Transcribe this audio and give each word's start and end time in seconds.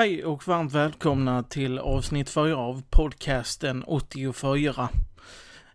Hej 0.00 0.24
och 0.24 0.48
varmt 0.48 0.72
välkomna 0.72 1.42
till 1.42 1.78
avsnitt 1.78 2.30
4 2.30 2.56
av 2.56 2.82
podcasten 2.90 3.84
84. 3.84 4.88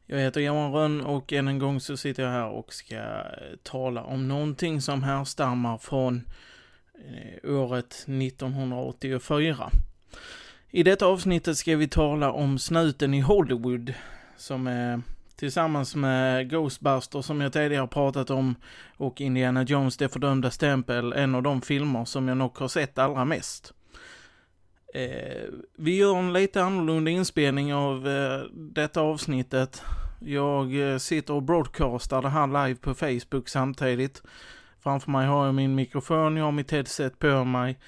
Jag 0.06 0.20
heter 0.20 0.42
Johan 0.42 0.74
Rönn 0.74 1.02
och 1.02 1.34
än 1.34 1.48
en 1.48 1.60
gång 1.60 1.80
så 1.80 1.98
sitter 1.98 2.24
jag 2.24 2.30
här 2.30 2.50
och 2.50 2.74
ska 2.74 2.96
eh, 2.96 3.04
tala 3.64 4.04
om 4.04 4.28
någonting 4.28 4.82
som 4.82 5.04
härstammar 5.04 5.78
från 5.78 6.22
eh, 6.94 7.52
året 7.52 7.94
1984. 8.08 9.70
I 10.70 10.84
detta 10.84 11.06
avsnittet 11.06 11.58
ska 11.58 11.78
vi 11.78 11.88
tala 11.88 12.32
om 12.32 12.60
snuten 12.60 13.14
i 13.14 13.22
Hollywood 13.22 13.94
som 14.38 14.68
är 14.68 15.02
tillsammans 15.36 15.96
med 15.96 16.50
Ghostbusters 16.50 17.26
som 17.26 17.42
jag 17.42 17.54
tidigare 17.54 17.88
pratat 17.88 18.30
om 18.30 18.56
och 18.98 19.22
Indiana 19.22 19.64
Jones 19.64 19.98
det 19.98 20.10
fördömda 20.10 20.52
stämpel 20.52 21.14
en 21.14 21.36
av 21.36 21.44
de 21.44 21.62
filmer 21.62 22.06
som 22.06 22.28
jag 22.28 22.38
nog 22.38 22.58
har 22.58 22.68
sett 22.68 22.98
allra 22.98 23.26
mest. 23.26 23.75
Eh, 24.96 25.50
vi 25.78 25.98
gör 25.98 26.18
en 26.18 26.34
lite 26.34 26.64
annorlunda 26.64 27.12
inspelning 27.12 27.74
av 27.74 28.08
eh, 28.08 28.42
detta 28.54 29.02
avsnittet. 29.02 29.84
Jag 30.20 30.92
eh, 30.92 30.98
sitter 30.98 31.34
och 31.34 31.44
broadcastar 31.44 32.22
det 32.22 32.30
här 32.30 32.48
live 32.48 32.80
på 32.80 32.94
Facebook 32.94 33.50
samtidigt. 33.50 34.24
Framför 34.80 35.12
mig 35.12 35.28
har 35.28 35.46
jag 35.46 35.56
min 35.56 35.76
mikrofon, 35.76 36.38
jag 36.38 36.46
har 36.46 36.52
mitt 36.52 36.72
headset 36.72 37.20
på 37.20 37.44
mig. 37.44 37.80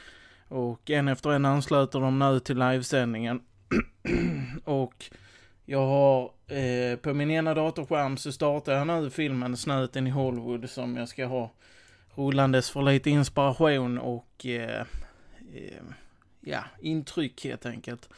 Och 0.48 0.90
en 0.90 1.08
efter 1.08 1.30
en 1.30 1.46
ansluter 1.46 2.00
de 2.00 2.20
nu 2.20 2.40
till 2.40 2.60
livesändningen. 2.60 3.42
och 4.64 5.06
jag 5.66 5.88
har 5.88 6.32
eh, 6.48 6.98
på 6.98 7.14
min 7.14 7.32
ena 7.32 7.54
datorskärm 7.54 8.18
så 8.18 8.32
startar 8.32 8.74
jag 8.74 8.88
nu 8.88 9.10
filmen 9.10 9.58
Snöten 9.58 10.08
i 10.08 10.10
Hollywood 10.10 10.70
som 10.70 10.98
jag 10.98 11.10
ska 11.10 11.26
ha 11.26 11.52
rullandes 12.16 12.70
för 12.70 12.82
lite 12.82 13.10
inspiration 13.10 13.98
och 13.98 14.46
eh, 14.46 14.82
eh, 15.54 15.84
ja, 16.48 16.64
intryck 16.82 17.44
helt 17.46 17.66
enkelt. 17.66 18.10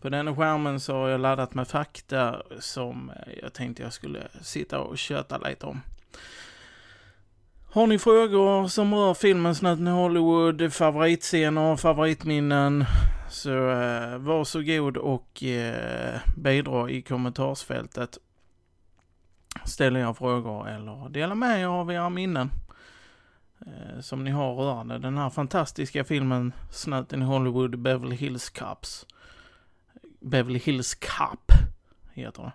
På 0.00 0.08
denna 0.08 0.36
skärmen 0.36 0.80
så 0.80 0.94
har 0.94 1.08
jag 1.08 1.20
laddat 1.20 1.54
med 1.54 1.68
fakta 1.68 2.42
som 2.60 3.10
eh, 3.10 3.32
jag 3.42 3.52
tänkte 3.52 3.82
jag 3.82 3.92
skulle 3.92 4.28
sitta 4.40 4.80
och 4.80 4.98
köta 4.98 5.38
lite 5.38 5.66
om. 5.66 5.80
Har 7.70 7.86
ni 7.86 7.98
frågor 7.98 8.68
som 8.68 8.94
rör 8.94 9.14
filmen 9.14 9.54
Snuten 9.54 9.88
i 9.88 9.90
Hollywood, 9.90 10.72
favoritscener, 10.72 11.76
favoritminnen, 11.76 12.84
så 13.30 13.70
eh, 13.70 14.18
varsågod 14.18 14.96
och 14.96 15.42
eh, 15.42 16.20
bidra 16.36 16.90
i 16.90 17.02
kommentarsfältet. 17.02 18.18
Ställer 19.64 20.00
jag 20.00 20.16
frågor 20.16 20.68
eller 20.68 21.08
dela 21.08 21.34
med 21.34 21.60
er 21.60 21.66
av 21.66 21.92
era 21.92 22.10
minnen 22.10 22.50
Eh, 23.60 24.00
som 24.00 24.24
ni 24.24 24.30
har 24.30 24.54
rörande 24.54 24.98
den 24.98 25.18
här 25.18 25.30
fantastiska 25.30 26.04
filmen 26.04 26.52
Snuten 26.70 27.22
i 27.22 27.24
Hollywood, 27.24 27.78
Beverly 27.78 28.16
Hills 28.16 28.50
Cops. 28.50 29.06
Beverly 30.20 30.58
Hills 30.58 30.94
Cop 30.94 31.52
heter 32.12 32.42
det. 32.42 32.52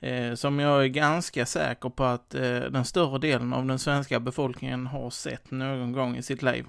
Eh, 0.00 0.34
som 0.34 0.58
jag 0.58 0.84
är 0.84 0.88
ganska 0.88 1.46
säker 1.46 1.88
på 1.88 2.04
att 2.04 2.34
eh, 2.34 2.60
den 2.60 2.84
större 2.84 3.18
delen 3.18 3.52
av 3.52 3.66
den 3.66 3.78
svenska 3.78 4.20
befolkningen 4.20 4.86
har 4.86 5.10
sett 5.10 5.50
någon 5.50 5.92
gång 5.92 6.16
i 6.16 6.22
sitt 6.22 6.42
liv. 6.42 6.66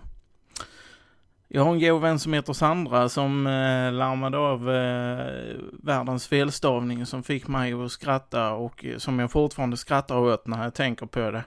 Jag 1.51 1.63
har 1.63 1.73
en 1.73 1.79
god 1.79 2.01
vän 2.01 2.19
som 2.19 2.33
heter 2.33 2.53
Sandra 2.53 3.09
som 3.09 3.47
eh, 3.47 3.91
larmade 3.91 4.37
av 4.37 4.71
eh, 4.71 5.55
världens 5.83 6.27
felstavning 6.27 7.05
som 7.05 7.23
fick 7.23 7.47
mig 7.47 7.73
att 7.73 7.91
skratta 7.91 8.51
och 8.51 8.85
eh, 8.85 8.97
som 8.97 9.19
jag 9.19 9.31
fortfarande 9.31 9.77
skrattar 9.77 10.17
åt 10.17 10.47
när 10.47 10.63
jag 10.63 10.73
tänker 10.73 11.05
på 11.05 11.31
det. 11.31 11.43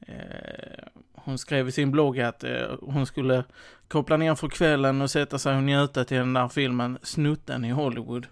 Eh, 0.00 1.02
hon 1.26 1.38
skrev 1.38 1.68
i 1.68 1.72
sin 1.72 1.90
blogg 1.90 2.20
att 2.20 2.44
eh, 2.44 2.74
hon 2.80 3.06
skulle 3.06 3.44
koppla 3.88 4.16
ner 4.16 4.34
för 4.34 4.48
kvällen 4.48 5.02
och 5.02 5.10
sätta 5.10 5.38
sig 5.38 5.56
och 5.56 5.62
njuta 5.62 6.04
till 6.04 6.16
den 6.16 6.32
där 6.32 6.48
filmen 6.48 6.98
Snutten 7.02 7.64
i 7.64 7.70
Hollywood. 7.70 8.26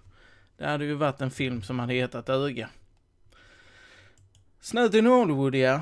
Det 0.56 0.66
hade 0.66 0.84
ju 0.84 0.94
varit 0.94 1.20
en 1.20 1.30
film 1.30 1.62
som 1.62 1.78
hade 1.78 1.94
hetat 1.94 2.28
Öga. 2.28 2.68
Snuten 4.60 5.06
i 5.06 5.08
Hollywood, 5.08 5.54
ja. 5.54 5.74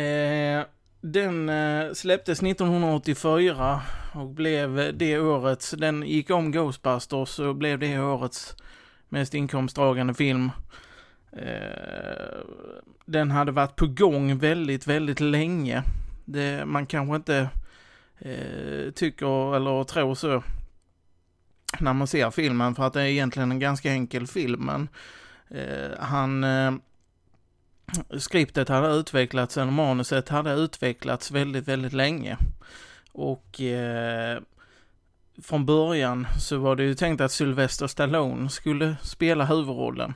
Eh, 0.00 0.64
den 1.00 1.48
eh, 1.48 1.92
släpptes 1.92 2.42
1984 2.42 3.80
och 4.14 4.28
blev 4.28 4.98
det 4.98 5.18
årets, 5.18 5.70
den 5.70 6.02
gick 6.02 6.30
om 6.30 6.52
Ghostbusters 6.52 7.38
och 7.38 7.56
blev 7.56 7.78
det 7.78 7.98
årets 7.98 8.56
mest 9.08 9.34
inkomstdragande 9.34 10.14
film. 10.14 10.50
Eh, 11.32 12.44
den 13.06 13.30
hade 13.30 13.52
varit 13.52 13.76
på 13.76 13.86
gång 13.86 14.38
väldigt, 14.38 14.86
väldigt 14.86 15.20
länge. 15.20 15.82
Det, 16.24 16.66
man 16.66 16.86
kanske 16.86 17.16
inte 17.16 17.48
eh, 18.18 18.90
tycker 18.94 19.56
eller 19.56 19.84
tror 19.84 20.14
så 20.14 20.42
när 21.80 21.92
man 21.92 22.06
ser 22.06 22.30
filmen 22.30 22.74
för 22.74 22.82
att 22.82 22.92
det 22.92 23.02
är 23.02 23.06
egentligen 23.06 23.52
en 23.52 23.58
ganska 23.58 23.92
enkel 23.92 24.26
film. 24.26 24.60
Men 24.60 24.88
eh, 25.60 25.98
han 25.98 26.44
eh, 26.44 26.72
skriptet 28.18 28.68
hade 28.68 28.88
utvecklats, 28.88 29.56
eller 29.56 29.72
manuset 29.72 30.28
hade 30.28 30.52
utvecklats 30.52 31.30
väldigt, 31.30 31.68
väldigt 31.68 31.92
länge. 31.92 32.36
Och 33.12 33.60
eh, 33.60 34.40
från 35.42 35.66
början 35.66 36.26
så 36.38 36.58
var 36.58 36.76
det 36.76 36.84
ju 36.84 36.94
tänkt 36.94 37.20
att 37.20 37.32
Sylvester 37.32 37.86
Stallone 37.86 38.48
skulle 38.48 38.96
spela 39.02 39.44
huvudrollen. 39.44 40.14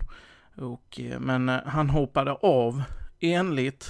Och, 0.57 1.01
eh, 1.01 1.21
men 1.21 1.49
eh, 1.49 1.61
han 1.67 1.91
hoppade 1.91 2.33
av 2.33 2.83
enligt, 3.21 3.89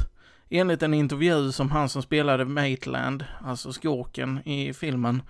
enligt 0.51 0.83
en 0.83 0.95
intervju 0.95 1.53
som 1.53 1.71
han 1.71 1.89
som 1.89 2.03
spelade 2.03 2.45
Maitland, 2.45 3.25
alltså 3.41 3.73
skurken 3.73 4.49
i 4.49 4.73
filmen, 4.73 5.23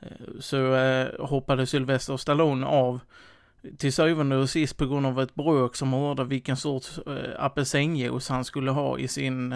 eh, 0.00 0.08
så 0.40 0.74
eh, 0.74 1.26
hoppade 1.26 1.66
Sylvester 1.66 2.16
Stallone 2.16 2.66
av 2.66 3.00
till 3.78 3.92
syvende 3.92 4.36
och 4.36 4.50
sist 4.50 4.76
på 4.76 4.86
grund 4.86 5.06
av 5.06 5.20
ett 5.20 5.34
bråk 5.34 5.76
som 5.76 5.92
hörde 5.92 6.24
vilken 6.24 6.56
sorts 6.56 6.98
eh, 6.98 7.44
apelsinjuice 7.44 8.28
han 8.28 8.44
skulle 8.44 8.70
ha 8.70 8.98
i 8.98 9.08
sin 9.08 9.54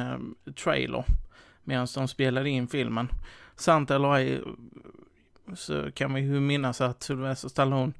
trailer. 0.64 1.04
Medan 1.64 1.86
de 1.94 2.08
spelade 2.08 2.50
in 2.50 2.68
filmen. 2.68 3.08
Sant 3.56 3.90
eller 3.90 4.16
ej 4.16 4.42
så 5.54 5.90
kan 5.94 6.14
vi 6.14 6.20
ju 6.20 6.40
minnas 6.40 6.80
att 6.80 7.02
Sylvester 7.02 7.48
Stallone 7.48 7.92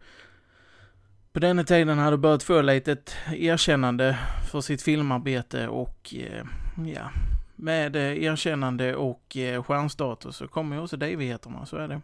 på 1.32 1.40
denna 1.40 1.64
tiden 1.64 1.98
hade 1.98 2.16
börjat 2.16 2.42
få 2.42 2.62
lite 2.62 2.92
ett 2.92 3.16
erkännande 3.32 4.18
för 4.50 4.60
sitt 4.60 4.82
filmarbete 4.82 5.68
och 5.68 6.14
eh, 6.14 6.44
ja, 6.86 7.10
med 7.56 7.96
eh, 7.96 8.22
erkännande 8.22 8.96
och 8.96 9.36
eh, 9.36 9.62
stjärnstatus 9.62 10.36
så 10.36 10.48
kommer 10.48 10.76
ju 10.76 10.82
också 10.82 10.96
divigheterna, 10.96 11.66
så 11.66 11.76
är 11.76 11.88
det. 11.88 12.00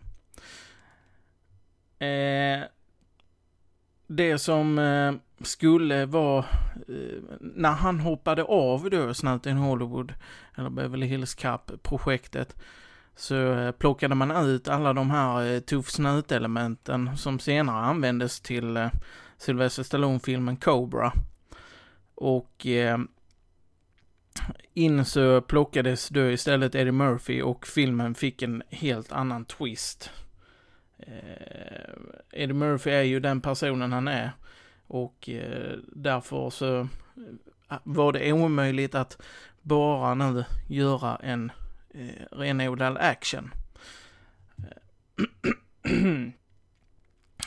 Eh, 2.06 2.68
det 4.06 4.38
som 4.38 4.78
eh, 4.78 5.12
skulle 5.44 6.06
vara, 6.06 6.44
eh, 6.88 7.22
när 7.40 7.72
han 7.72 8.00
hoppade 8.00 8.42
av 8.42 8.90
då 8.90 9.14
Snuten 9.14 9.56
Hollywood, 9.56 10.14
eller 10.54 10.70
Beverly 10.70 11.06
Hills 11.06 11.34
Cup-projektet, 11.34 12.56
så 13.16 13.52
eh, 13.52 13.72
plockade 13.72 14.14
man 14.14 14.30
ut 14.30 14.68
alla 14.68 14.92
de 14.92 15.10
här 15.10 15.54
eh, 15.54 15.60
tuff 15.60 15.90
snut-elementen 15.90 17.16
som 17.16 17.38
senare 17.38 17.84
användes 17.84 18.40
till 18.40 18.76
eh, 18.76 18.90
Sylvester 19.36 19.82
Stallone-filmen 19.82 20.56
Cobra. 20.56 21.12
Och 22.14 22.66
eh, 22.66 22.98
in 24.74 25.04
så 25.04 25.40
plockades 25.40 26.08
då 26.08 26.30
istället 26.30 26.74
Eddie 26.74 26.92
Murphy 26.92 27.42
och 27.42 27.66
filmen 27.66 28.14
fick 28.14 28.42
en 28.42 28.62
helt 28.70 29.12
annan 29.12 29.44
twist. 29.44 30.10
Eh, 30.98 31.94
Eddie 32.32 32.52
Murphy 32.52 32.90
är 32.90 33.02
ju 33.02 33.20
den 33.20 33.40
personen 33.40 33.92
han 33.92 34.08
är. 34.08 34.30
Och 34.86 35.28
eh, 35.28 35.78
därför 35.92 36.50
så 36.50 36.80
eh, 36.80 36.88
var 37.84 38.12
det 38.12 38.32
omöjligt 38.32 38.94
att 38.94 39.22
bara 39.62 40.14
nu 40.14 40.44
göra 40.68 41.16
en 41.16 41.52
eh, 41.94 42.26
renodlad 42.30 42.96
action. 42.96 43.50
Eh, 44.58 45.22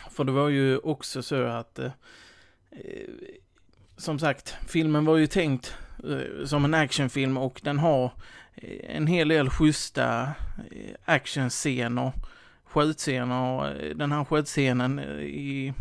för 0.09 0.23
det 0.23 0.31
var 0.31 0.49
ju 0.49 0.77
också 0.77 1.23
så 1.23 1.43
att, 1.43 1.79
eh, 1.79 1.91
eh 2.71 3.09
som 3.97 4.19
sagt, 4.19 4.55
filmen 4.67 5.05
var 5.05 5.17
ju 5.17 5.27
tänkt 5.27 5.77
Eh, 6.03 6.45
som 6.45 6.65
en 6.65 6.73
actionfilm 6.73 7.37
och 7.37 7.61
den 7.63 7.79
har 7.79 8.11
eh, 8.55 8.95
en 8.95 9.07
hel 9.07 9.27
del 9.27 9.49
schyssta 9.49 10.21
eh, 10.71 10.95
actionscener 11.05 12.11
skjutscener, 12.67 13.93
den 13.93 14.11
här 14.11 14.25
skjutscenen 14.25 14.99
i, 15.19 15.73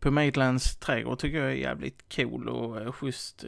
på 0.00 0.10
Maitlands 0.10 0.76
trädgård 0.76 1.18
tycker 1.18 1.38
jag 1.38 1.50
är 1.50 1.56
jävligt 1.56 2.16
cool 2.16 2.48
och 2.48 2.94
schysst 2.94 3.44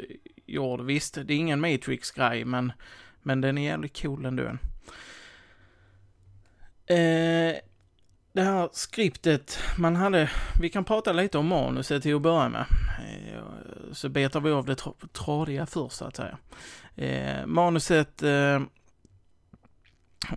gjord. 0.46 0.80
Visst, 0.80 1.14
det 1.14 1.34
är 1.34 1.36
ingen 1.36 1.60
Matrix-grej, 1.60 2.44
men, 2.44 2.72
men 3.22 3.40
den 3.40 3.58
är 3.58 3.62
jävligt 3.62 4.02
cool 4.02 4.24
ändå. 4.24 4.42
Eh, 6.86 7.56
det 8.32 8.42
här 8.42 8.68
skriptet, 8.72 9.58
man 9.78 9.96
hade, 9.96 10.30
vi 10.60 10.70
kan 10.70 10.84
prata 10.84 11.12
lite 11.12 11.38
om 11.38 11.46
manuset 11.46 12.02
till 12.02 12.14
att 12.14 12.22
börja 12.22 12.48
med. 12.48 12.66
Så 13.92 14.08
betar 14.08 14.40
vi 14.40 14.50
av 14.50 14.66
det 14.66 14.76
tradiga 15.12 15.66
först 15.66 15.96
så 15.96 16.04
att 16.04 16.16
säga. 16.16 16.38
Eh, 16.96 17.46
manuset 17.46 18.22
eh, 18.22 18.60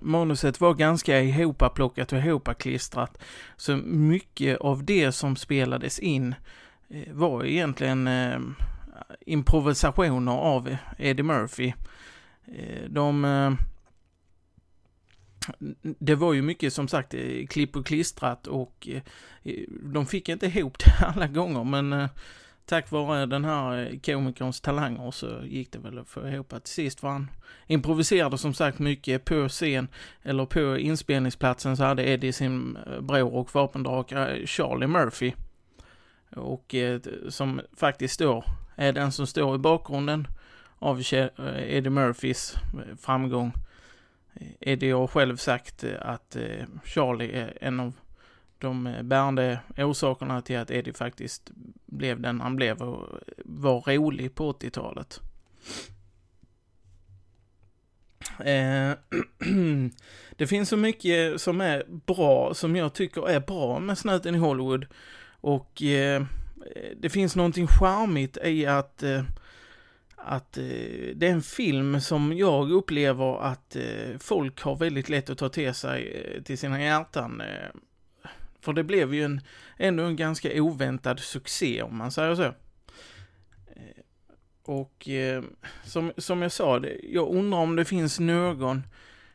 manuset 0.02 0.62
var 0.62 0.74
ganska 0.74 1.22
ihopplockat 1.22 2.14
och 2.14 2.20
ihopaklistrat. 2.20 3.18
Så 3.58 3.76
mycket 3.86 4.58
av 4.58 4.84
det 4.84 5.12
som 5.12 5.36
spelades 5.36 6.00
in 6.00 6.36
eh, 6.90 7.14
var 7.14 7.46
egentligen 7.46 8.08
eh, 8.08 8.40
improvisationer 9.26 10.32
av 10.32 10.76
Eddie 10.98 11.24
Murphy. 11.24 11.74
Eh, 12.46 12.90
de... 12.90 13.26
Eh, 13.26 13.54
det 15.82 16.16
var 16.16 16.34
ju 16.34 16.42
mycket 16.42 16.74
som 16.74 16.88
sagt 16.88 17.14
eh, 17.14 17.48
klipp 17.50 17.76
och 17.76 17.86
klistrat 17.86 18.48
och 18.48 18.88
eh, 18.92 19.02
de 19.94 20.06
fick 20.06 20.30
inte 20.30 20.46
ihop 20.46 20.80
det 20.80 21.06
alla 21.16 21.28
gånger 21.28 21.64
men 21.64 21.94
eh, 21.94 22.10
tack 22.66 22.92
vare 22.92 23.26
den 23.26 23.46
här 23.46 23.78
eh, 23.78 24.00
komikerns 24.00 24.62
talanger 24.62 25.12
så 25.12 25.42
gick 25.44 25.72
det 25.72 25.80
väl 25.80 26.00
att 26.00 26.08
få 26.08 26.28
ihop 26.28 26.50
det 26.50 26.60
till 26.60 26.74
sist. 26.74 27.04
var 27.04 27.12
han 27.12 27.32
improviserade 27.68 28.38
som 28.38 28.54
sagt 28.54 28.80
mycket 28.80 29.26
på 29.26 29.50
scen, 29.50 29.88
eller 30.24 30.46
på 30.46 30.78
inspelningsplatsen 30.78 31.78
så 31.78 31.84
hade 31.84 32.10
Eddie 32.10 32.34
sin 32.34 32.78
eh, 32.78 33.02
bror 33.02 33.34
och 33.34 33.56
vapendragare 33.56 34.48
Charlie 34.48 34.88
Murphy. 34.88 35.34
Och 36.36 36.76
eh, 36.76 37.02
som 37.30 37.62
faktiskt 37.78 38.20
då 38.20 38.44
är 38.76 38.94
den 38.94 39.12
som 39.12 39.28
står 39.28 39.56
i 39.56 39.58
bakgrunden 39.58 40.28
av 40.80 41.02
Eddie 41.68 41.90
Murphys 41.90 42.56
framgång. 43.02 43.54
Eddie 44.60 44.92
har 44.92 45.08
själv 45.08 45.38
sagt 45.38 45.84
att 46.00 46.38
Charlie 46.84 47.32
är 47.32 47.58
en 47.62 47.80
av 47.80 47.94
de 48.64 48.96
bärande 49.04 49.60
orsakerna 49.78 50.42
till 50.42 50.58
att 50.58 50.72
Eddie 50.72 50.94
faktiskt 50.94 51.52
blev 51.86 52.22
den 52.22 52.42
han 52.42 52.56
blev 52.56 52.82
och 52.82 53.20
var 53.46 53.82
rolig 53.82 54.36
på 54.36 54.52
80-talet. 54.52 55.22
Eh, 58.40 58.92
det 60.38 60.48
finns 60.48 60.70
så 60.70 60.78
mycket 60.78 61.42
som 61.42 61.62
är 61.62 61.84
bra, 61.88 62.54
som 62.54 62.76
jag 62.76 62.94
tycker 62.94 63.30
är 63.30 63.40
bra 63.40 63.80
med 63.80 63.98
Snuten 63.98 64.36
i 64.36 64.38
Hollywood. 64.38 64.86
Och 65.42 65.82
eh, 65.82 66.24
det 66.98 67.10
finns 67.10 67.36
någonting 67.36 67.68
charmigt 67.68 68.38
i 68.44 68.66
att 68.66 69.04
eh, 69.04 69.24
att 70.26 70.58
eh, 70.58 70.64
det 71.16 71.28
är 71.28 71.32
en 71.32 71.42
film 71.42 72.02
som 72.02 72.34
jag 72.38 72.72
upplever 72.72 73.42
att 73.42 73.76
eh, 73.76 74.18
folk 74.20 74.62
har 74.62 74.76
väldigt 74.76 75.10
lätt 75.10 75.30
att 75.30 75.38
ta 75.38 75.50
till 75.50 75.74
sig 75.74 76.42
till 76.46 76.58
sina 76.58 76.84
hjärtan. 76.84 77.42
För 78.64 78.74
det 78.74 78.84
blev 78.84 79.14
ju 79.14 79.24
en, 79.24 79.42
ändå 79.78 80.04
en 80.04 80.16
ganska 80.16 80.64
oväntad 80.64 81.20
succé 81.20 81.82
om 81.82 81.98
man 81.98 82.12
säger 82.12 82.36
så. 82.36 82.44
Eh, 82.44 82.54
och 84.64 85.10
eh, 85.10 85.44
som, 85.84 86.12
som 86.18 86.42
jag 86.42 86.52
sa, 86.52 86.80
det, 86.80 87.00
jag 87.04 87.30
undrar 87.30 87.60
om 87.60 87.76
det 87.76 87.86
finns 87.86 88.20
någon 88.20 88.84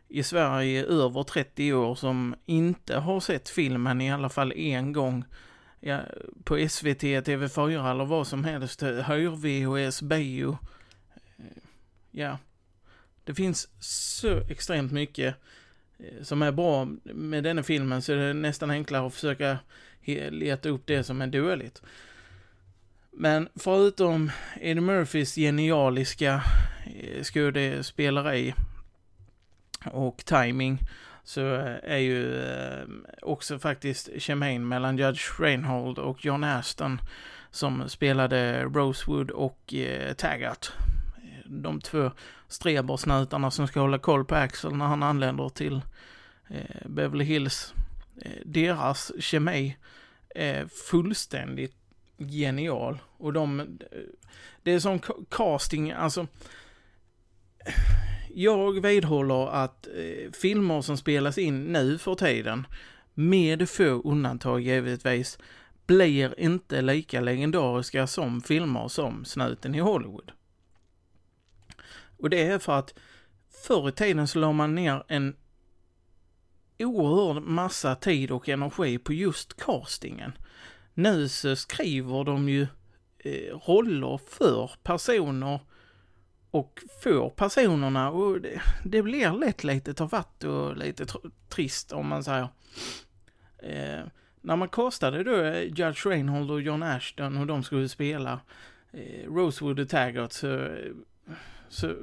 i 0.08 0.22
Sverige 0.22 0.84
över 0.84 1.22
30 1.22 1.72
år 1.72 1.94
som 1.94 2.34
inte 2.46 2.96
har 2.96 3.20
sett 3.20 3.48
filmen 3.48 4.00
i 4.00 4.12
alla 4.12 4.28
fall 4.28 4.52
en 4.52 4.92
gång. 4.92 5.24
Ja, 5.80 6.00
på 6.44 6.68
SVT, 6.68 7.02
TV4 7.02 7.90
eller 7.90 8.04
vad 8.04 8.26
som 8.26 8.44
helst, 8.44 8.82
eh, 8.82 8.88
hyr 8.88 9.30
VHS, 9.30 10.02
bio. 10.02 10.58
Eh, 11.36 11.62
ja, 12.10 12.38
det 13.24 13.34
finns 13.34 13.68
så 13.80 14.40
extremt 14.40 14.92
mycket 14.92 15.34
eh, 15.34 15.40
Eh, 15.98 16.22
som 16.22 16.42
är 16.42 16.52
bra 16.52 16.88
med 17.02 17.44
denna 17.44 17.62
filmen 17.62 18.02
så 18.02 18.12
är 18.12 18.16
det 18.16 18.32
nästan 18.32 18.70
enklare 18.70 19.06
att 19.06 19.14
försöka 19.14 19.58
leta 20.30 20.68
upp 20.68 20.82
det 20.86 21.04
som 21.04 21.22
är 21.22 21.26
dåligt. 21.26 21.82
Men 23.10 23.48
förutom 23.54 24.30
Eddie 24.60 24.80
Murphys 24.80 25.34
genialiska 25.34 26.42
eh, 26.86 27.22
skådespeleri 27.22 28.54
och 29.84 30.24
timing 30.24 30.78
så 31.24 31.54
eh, 31.54 31.76
är 31.82 31.98
ju 31.98 32.42
också 33.22 33.58
faktiskt 33.58 34.08
kemin 34.18 34.68
mellan 34.68 34.98
Judge 34.98 35.40
Reinhold 35.40 35.98
och 35.98 36.24
John 36.24 36.44
Aston 36.44 37.00
som 37.50 37.88
spelade 37.88 38.64
Rosewood 38.64 39.30
och 39.30 39.74
Taggart 40.16 40.72
de 41.44 41.80
två 41.80 42.10
strebersnutarna 42.48 43.50
som 43.50 43.68
ska 43.68 43.80
hålla 43.80 43.98
koll 43.98 44.24
på 44.24 44.34
Axel 44.34 44.74
när 44.74 44.86
han 44.86 45.02
anländer 45.02 45.48
till 45.48 45.80
eh, 46.48 46.86
Beverly 46.86 47.24
Hills. 47.24 47.74
Eh, 48.22 48.42
deras 48.44 49.12
kemi 49.18 49.76
är 50.34 50.66
fullständigt 50.66 51.76
genial. 52.18 52.98
Och 53.16 53.32
de, 53.32 53.60
eh, 53.60 53.66
det 54.62 54.72
är 54.72 54.80
som 54.80 55.00
casting, 55.28 55.92
alltså 55.92 56.26
jag 58.34 58.80
vidhåller 58.82 59.46
att 59.46 59.86
eh, 59.86 60.32
filmer 60.32 60.80
som 60.80 60.96
spelas 60.96 61.38
in 61.38 61.64
nu 61.64 61.98
för 61.98 62.14
tiden, 62.14 62.66
med 63.14 63.68
få 63.68 63.84
undantag 63.84 64.60
givetvis, 64.60 65.38
blir 65.86 66.40
inte 66.40 66.82
lika 66.82 67.20
legendariska 67.20 68.06
som 68.06 68.40
filmer 68.40 68.88
som 68.88 69.24
Snuten 69.24 69.74
i 69.74 69.80
Hollywood. 69.80 70.32
Och 72.18 72.30
det 72.30 72.42
är 72.42 72.58
för 72.58 72.78
att 72.78 72.94
förr 73.66 73.88
i 73.88 73.92
tiden 73.92 74.28
så 74.28 74.38
la 74.38 74.52
man 74.52 74.74
ner 74.74 75.04
en 75.08 75.36
oerhörd 76.78 77.42
massa 77.42 77.94
tid 77.94 78.30
och 78.30 78.48
energi 78.48 78.98
på 78.98 79.12
just 79.12 79.56
castingen. 79.56 80.32
Nu 80.94 81.28
så 81.28 81.56
skriver 81.56 82.24
de 82.24 82.48
ju 82.48 82.66
eh, 83.18 83.56
roller 83.66 84.20
för 84.28 84.70
personer 84.82 85.60
och 86.50 86.80
får 87.02 87.30
personerna 87.30 88.10
och 88.10 88.40
det, 88.40 88.60
det 88.84 89.02
blir 89.02 89.32
lätt 89.32 89.64
lite 89.64 89.94
tafatt 89.94 90.44
och 90.44 90.76
lite 90.76 91.06
trist 91.48 91.92
om 91.92 92.08
man 92.08 92.24
säger. 92.24 92.48
Eh, 93.58 94.04
när 94.40 94.56
man 94.56 94.68
castade 94.68 95.24
då 95.24 95.36
eh, 95.36 95.62
Judge 95.62 96.06
Reinhold 96.06 96.50
och 96.50 96.60
John 96.60 96.82
Ashton 96.82 97.36
och 97.36 97.46
de 97.46 97.62
skulle 97.62 97.88
spela 97.88 98.40
eh, 98.92 99.32
Rosewood 99.32 99.80
och 99.80 99.88
Taggart 99.88 100.32
så 100.32 100.52
eh, 100.52 100.92
så, 101.68 101.94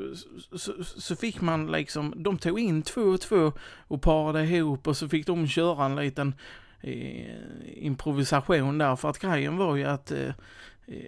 så, 0.57 0.83
så, 0.83 1.15
fick 1.15 1.41
man 1.41 1.71
liksom, 1.71 2.13
de 2.15 2.37
tog 2.37 2.59
in 2.59 2.81
två 2.81 3.01
och 3.01 3.21
två 3.21 3.51
och 3.87 4.01
parade 4.01 4.45
ihop 4.45 4.87
och 4.87 4.97
så 4.97 5.09
fick 5.09 5.27
de 5.27 5.47
köra 5.47 5.85
en 5.85 5.95
liten 5.95 6.35
eh, 6.81 7.83
improvisation 7.85 8.77
där 8.77 8.95
för 8.95 9.09
att 9.09 9.19
grejen 9.19 9.57
var 9.57 9.75
ju 9.75 9.83
att 9.83 10.11
eh, 10.11 10.33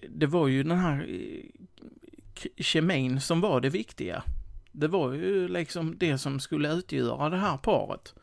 det 0.10 0.26
var 0.26 0.48
ju 0.48 0.64
den 0.64 0.78
här 0.78 1.06
eh, 1.10 1.44
kemin 2.58 3.22
som 3.22 3.42
var 3.42 3.62
det 3.62 3.70
viktiga. 3.70 4.24
Det 4.72 4.88
var 4.88 5.14
ju 5.14 5.48
liksom 5.48 5.98
det 5.98 6.18
som 6.18 6.40
skulle 6.40 6.74
utgöra 6.74 7.30
det 7.30 7.38
här 7.38 7.58
paret. 7.58 8.14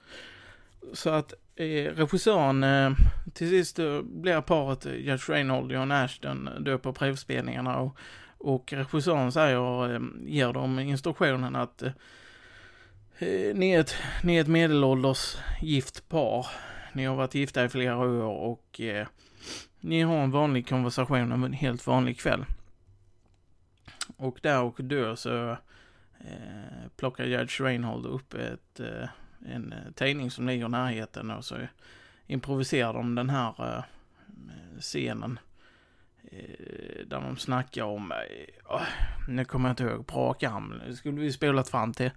Så 0.93 1.11
att 1.11 1.35
eh, 1.57 1.95
regissören, 1.95 2.65
eh, 2.65 2.93
till 3.35 3.49
sist 3.49 3.77
blir 4.03 4.41
paret 4.41 4.87
eh, 4.87 4.95
Judge 4.95 5.29
Reinhold 5.29 5.67
och 5.67 5.73
John 5.73 5.93
Ashton 5.93 6.49
eh, 6.49 6.55
då 6.61 6.79
på 6.79 6.93
provspelningarna 6.93 7.79
och 7.79 7.97
och 8.45 8.73
regissören 8.73 9.33
säger, 9.33 9.95
ehm, 9.95 10.23
ger 10.27 10.53
dem 10.53 10.79
instruktionen 10.79 11.57
att 11.57 11.83
eh, 11.83 11.93
ni, 13.55 13.71
är 13.71 13.81
ett, 13.81 13.95
ni 14.23 14.37
är 14.37 14.41
ett 14.41 14.49
medelålders 14.49 15.37
gift 15.61 16.09
par. 16.09 16.47
Ni 16.93 17.05
har 17.05 17.17
varit 17.17 17.35
gifta 17.35 17.65
i 17.65 17.69
flera 17.69 17.99
år 17.99 18.23
och 18.23 18.81
eh, 18.81 19.07
ni 19.81 20.03
har 20.03 20.17
en 20.17 20.31
vanlig 20.31 20.69
konversation 20.69 21.33
om 21.33 21.45
en 21.45 21.53
helt 21.53 21.87
vanlig 21.87 22.19
kväll. 22.19 22.45
Och 24.17 24.39
där 24.43 24.63
och 24.63 24.85
då 24.85 25.17
så 25.17 25.51
eh, 26.21 26.89
plockar 26.97 27.25
Judge 27.25 27.61
Reinhold 27.61 28.07
upp 28.07 28.35
ett, 28.35 28.81
eh, 28.81 29.09
en 29.47 29.73
eh, 29.73 29.93
tidning 29.95 30.31
som 30.31 30.47
ligger 30.47 30.67
i 30.67 30.69
närheten 30.69 31.31
och 31.31 31.45
så 31.45 31.57
improviserar 32.27 32.93
de 32.93 33.15
den 33.15 33.31
här 33.31 33.77
eh, 33.77 33.85
scenen 34.81 35.39
Eh, 35.39 35.54
Eh, 36.33 37.07
där 37.07 37.21
de 37.21 37.37
snackar 37.37 37.83
om, 37.83 38.13
oh, 38.65 38.83
nu 39.29 39.45
kommer 39.45 39.69
jag 39.69 39.73
inte 39.73 39.85
ihåg 39.85 40.07
på 40.07 40.29
rak 40.29 40.43
arm, 40.43 40.81
det 40.87 40.97
skulle 40.97 41.21
vi 41.21 41.33
spolat 41.33 41.69
fram 41.69 41.93
till. 41.93 42.11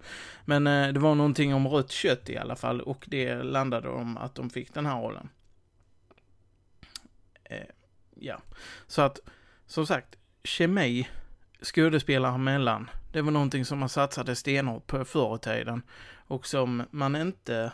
Men 0.44 0.66
eh, 0.66 0.88
det 0.88 1.00
var 1.00 1.14
någonting 1.14 1.54
om 1.54 1.68
rött 1.68 1.90
kött 1.90 2.28
i 2.28 2.38
alla 2.38 2.56
fall 2.56 2.80
och 2.80 3.04
det 3.08 3.34
landade 3.34 3.88
om 3.88 4.18
att 4.18 4.34
de 4.34 4.50
fick 4.50 4.74
den 4.74 4.86
här 4.86 5.00
rollen. 5.00 5.28
Eh, 7.44 7.66
ja, 8.14 8.40
så 8.86 9.02
att 9.02 9.20
som 9.66 9.86
sagt, 9.86 10.16
kemi 10.44 11.08
skådespelare 11.62 12.34
emellan, 12.34 12.90
det 13.12 13.22
var 13.22 13.30
någonting 13.30 13.64
som 13.64 13.78
man 13.78 13.88
satsade 13.88 14.36
stenhårt 14.36 14.86
på 14.86 15.04
förr 15.04 15.36
i 15.36 15.38
tiden 15.38 15.82
och 16.26 16.46
som 16.46 16.82
man 16.90 17.16
inte 17.16 17.72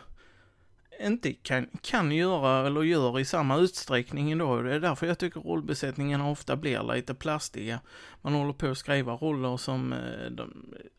inte 0.99 1.33
kan, 1.33 1.67
kan 1.81 2.11
göra 2.11 2.67
eller 2.67 2.83
gör 2.83 3.19
i 3.19 3.25
samma 3.25 3.57
utsträckning 3.57 4.31
idag. 4.31 4.65
Det 4.65 4.75
är 4.75 4.79
därför 4.79 5.07
jag 5.07 5.17
tycker 5.17 5.39
rollbesättningarna 5.39 6.29
ofta 6.29 6.55
blir 6.55 6.93
lite 6.95 7.13
plastiga. 7.13 7.79
Man 8.21 8.33
håller 8.33 8.53
på 8.53 8.67
att 8.67 8.77
skriva 8.77 9.13
roller 9.13 9.57
som 9.57 9.93
eh, 9.93 10.45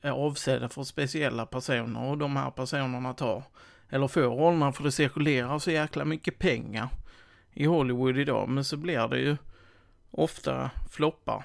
är 0.00 0.10
avsedda 0.10 0.68
för 0.68 0.84
speciella 0.84 1.46
personer 1.46 2.04
och 2.10 2.18
de 2.18 2.36
här 2.36 2.50
personerna 2.50 3.14
tar, 3.14 3.42
eller 3.90 4.08
får 4.08 4.20
rollerna 4.20 4.72
för 4.72 4.84
det 4.84 4.92
cirkulerar 4.92 5.58
så 5.58 5.70
jäkla 5.70 6.04
mycket 6.04 6.38
pengar 6.38 6.88
i 7.52 7.66
Hollywood 7.66 8.18
idag. 8.18 8.48
Men 8.48 8.64
så 8.64 8.76
blir 8.76 9.08
det 9.08 9.18
ju 9.18 9.36
ofta 10.10 10.70
floppar. 10.90 11.44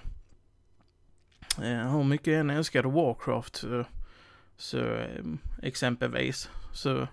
Eh, 1.58 1.92
hur 1.92 2.04
mycket 2.04 2.28
jag 2.28 2.40
än 2.40 2.50
älskade 2.50 2.88
Warcraft 2.88 3.64
eh, 3.64 3.70
så 3.70 3.86
Så 4.58 4.96
exempelvis. 5.62 6.50
Så, 6.74 7.08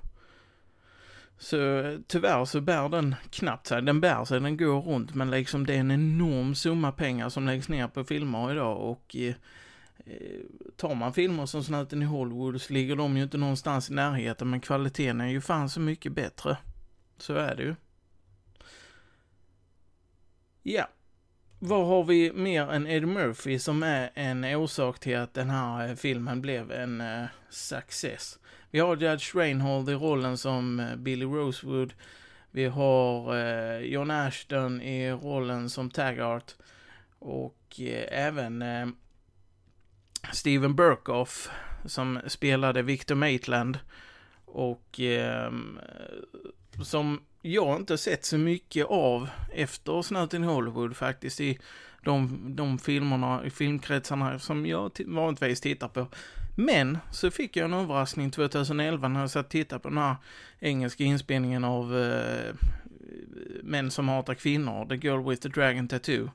så 1.39 1.99
tyvärr 2.07 2.45
så 2.45 2.61
bär 2.61 2.89
den 2.89 3.15
knappt 3.31 3.67
sig. 3.67 3.83
Den 3.83 4.01
bär 4.01 4.25
sig, 4.25 4.41
den 4.41 4.57
går 4.57 4.81
runt, 4.81 5.15
men 5.15 5.31
liksom 5.31 5.67
det 5.67 5.75
är 5.75 5.81
en 5.81 5.91
enorm 5.91 6.55
summa 6.55 6.93
pengar 6.93 7.29
som 7.29 7.47
läggs 7.47 7.69
ner 7.69 7.89
på 7.89 8.05
filmer 8.05 8.53
idag 8.53 8.81
och 8.81 9.17
eh, 9.17 9.35
eh 10.07 10.41
tar 10.77 10.95
man 10.95 11.13
filmer 11.13 11.47
som 11.47 11.65
Snuten 11.65 12.03
i 12.03 12.05
Hollywood 12.05 12.61
så 12.61 12.73
ligger 12.73 12.97
de 12.97 13.17
ju 13.17 13.23
inte 13.23 13.39
någonstans 13.39 13.91
i 13.91 13.95
närheten, 13.95 14.51
men 14.51 14.61
kvaliteten 14.61 15.21
är 15.21 15.29
ju 15.29 15.41
fan 15.41 15.69
så 15.69 15.81
mycket 15.81 16.13
bättre. 16.13 16.57
Så 17.19 17.35
är 17.35 17.57
det 17.57 17.63
ju. 17.63 17.75
Ja. 20.63 20.89
Vad 21.61 21.87
har 21.87 22.05
vi 22.05 22.33
mer 22.33 22.73
än 22.73 22.87
Eddie 22.87 23.07
Murphy 23.07 23.59
som 23.59 23.83
är 23.83 24.11
en 24.15 24.45
orsak 24.45 24.99
till 24.99 25.17
att 25.17 25.35
den 25.35 25.51
här 25.51 25.89
eh, 25.89 25.95
filmen 25.95 26.41
blev 26.41 26.73
en 26.73 27.01
uh, 27.01 27.27
success? 27.51 28.39
Vi 28.71 28.79
har 28.79 28.97
Judge 28.97 29.35
Reinhold 29.35 29.91
i 29.91 29.95
rollen 29.95 30.39
som 30.39 30.81
uh, 30.81 30.97
Billy 30.97 31.25
Rosewood. 31.25 31.95
Vi 32.51 32.65
har 32.65 33.35
uh, 33.35 33.79
John 33.79 34.11
Ashton 34.11 34.83
i 34.83 35.13
rollen 35.13 35.71
som 35.71 35.91
Taggart. 35.91 36.55
Och 37.19 37.81
även 38.09 38.65
Steven 40.33 40.75
Burkoff 40.75 41.51
som 41.85 42.21
spelade 42.27 42.83
Victor 42.83 43.15
Maitland. 43.15 43.79
Och 44.53 45.01
ehm, 45.01 45.79
som 46.85 47.21
jag 47.43 47.77
inte 47.77 47.99
sett 47.99 48.25
så 48.25 48.39
mycket 48.39 48.87
av 48.87 49.29
efter 49.53 50.03
Snuten 50.03 50.45
i 50.45 50.47
Hollywood 50.47 50.97
faktiskt 50.97 51.41
i 51.41 51.59
de, 52.03 52.41
de 52.57 52.79
filmerna, 52.79 53.45
i 53.45 53.51
filmkretsarna 53.51 54.39
som 54.39 54.67
jag 54.67 54.91
vanligtvis 55.07 55.61
tittar 55.61 55.89
på. 55.89 56.07
Men 56.57 56.99
så 57.13 57.31
fick 57.31 57.57
jag 57.57 57.65
en 57.65 57.75
överraskning 57.75 58.31
2011 58.31 59.09
när 59.09 59.21
jag 59.21 59.31
satt 59.31 59.47
och 59.47 59.51
tittade 59.53 59.81
på 59.81 59.89
den 59.89 59.99
här 59.99 60.17
engelska 60.59 61.05
inspelningen 61.05 61.65
av 61.65 61.99
eh, 61.99 62.55
Män 63.63 63.91
som 63.91 64.09
hatar 64.09 64.35
kvinnor, 64.35 64.87
The 64.89 65.07
Girl 65.07 65.29
with 65.29 65.43
the 65.43 65.49
Dragon 65.49 65.89
Tattoo. 65.89 66.31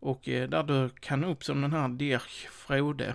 Och 0.00 0.28
eh, 0.28 0.48
där 0.48 0.62
dök 0.62 1.06
han 1.06 1.24
upp 1.24 1.44
som 1.44 1.60
den 1.60 1.72
här 1.72 1.88
Dirk 1.88 2.48
Frode. 2.50 3.14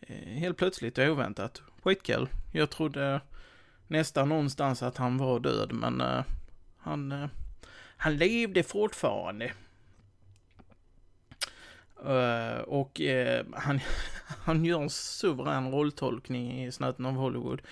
Eh, 0.00 0.38
helt 0.38 0.56
plötsligt 0.56 0.98
och 0.98 1.08
oväntat. 1.08 1.62
Skitkul. 1.82 2.28
Jag 2.52 2.70
trodde 2.70 3.20
nästan 3.88 4.28
någonstans 4.28 4.82
att 4.82 4.96
han 4.96 5.18
var 5.18 5.40
död, 5.40 5.72
men 5.72 6.00
eh, 6.00 6.24
han, 6.78 7.12
uh, 7.12 7.28
han 7.96 8.16
levde 8.16 8.62
fortfarande. 8.62 9.52
Uh, 12.06 12.60
och 12.60 13.00
uh, 13.00 13.44
han, 13.52 13.80
han 14.44 14.64
gör 14.64 14.82
en 14.82 14.90
suverän 14.90 15.70
rolltolkning 15.70 16.64
i 16.64 16.72
Snöten 16.72 17.06
av 17.06 17.14
Hollywood. 17.14 17.62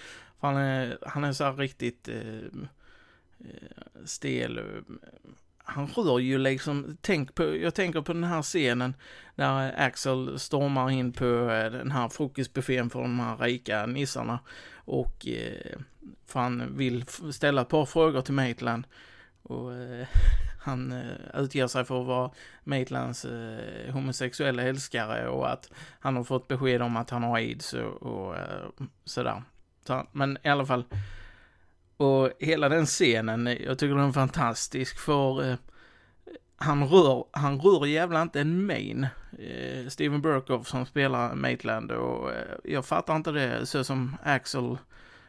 För 0.40 0.46
han 0.46 0.56
är, 0.56 0.98
han 1.06 1.24
är 1.24 1.32
så 1.32 1.44
här 1.44 1.52
riktigt 1.52 2.08
stel. 4.04 4.60
Han 5.58 5.86
rör 5.86 6.18
ju 6.18 6.38
liksom, 6.38 6.96
tänk 7.00 7.34
på, 7.34 7.56
jag 7.56 7.74
tänker 7.74 8.00
på 8.00 8.12
den 8.12 8.24
här 8.24 8.42
scenen 8.42 8.94
där 9.34 9.80
Axel 9.80 10.38
stormar 10.38 10.90
in 10.90 11.12
på 11.12 11.24
den 11.72 11.90
här 11.90 12.08
frukostbuffén 12.08 12.90
för 12.90 13.02
de 13.02 13.20
här 13.20 13.36
rika 13.36 13.86
nissarna. 13.86 14.38
Och 14.74 15.26
för 16.26 16.40
han 16.40 16.76
vill 16.76 17.04
ställa 17.32 17.62
ett 17.62 17.68
par 17.68 17.86
frågor 17.86 18.20
till 18.20 18.34
Maitland. 18.34 18.86
Och 19.42 19.74
eh, 19.74 20.06
han 20.60 20.92
eh, 20.92 21.40
utger 21.40 21.66
sig 21.66 21.84
för 21.84 22.00
att 22.00 22.06
vara 22.06 22.30
Maitlands 22.64 23.24
eh, 23.24 23.92
homosexuella 23.92 24.62
älskare 24.62 25.28
och 25.28 25.52
att 25.52 25.70
han 26.00 26.16
har 26.16 26.24
fått 26.24 26.48
besked 26.48 26.82
om 26.82 26.96
att 26.96 27.10
han 27.10 27.22
har 27.22 27.36
aids 27.36 27.72
och, 27.72 28.02
och 28.02 28.36
eh, 28.36 28.66
sådär. 29.04 29.42
Så, 29.86 30.06
men 30.12 30.38
i 30.42 30.48
alla 30.48 30.66
fall. 30.66 30.84
Och 31.96 32.30
hela 32.38 32.68
den 32.68 32.86
scenen, 32.86 33.46
jag 33.46 33.78
tycker 33.78 33.94
den 33.94 34.08
är 34.08 34.12
fantastisk 34.12 34.98
för 34.98 35.50
eh, 35.50 35.56
han 36.56 36.88
rör, 36.88 37.24
han 37.30 37.60
rör 37.60 37.86
jävla 37.86 38.22
inte 38.22 38.40
en 38.40 38.66
main. 38.66 39.06
Eh, 39.38 39.88
Steven 39.88 40.22
Burkoff 40.22 40.68
som 40.68 40.86
spelar 40.86 41.34
Maitland 41.34 41.90
och 41.90 42.32
eh, 42.32 42.56
jag 42.64 42.84
fattar 42.84 43.16
inte 43.16 43.32
det 43.32 43.66
så 43.66 43.84
som 43.84 44.16
Axel 44.22 44.78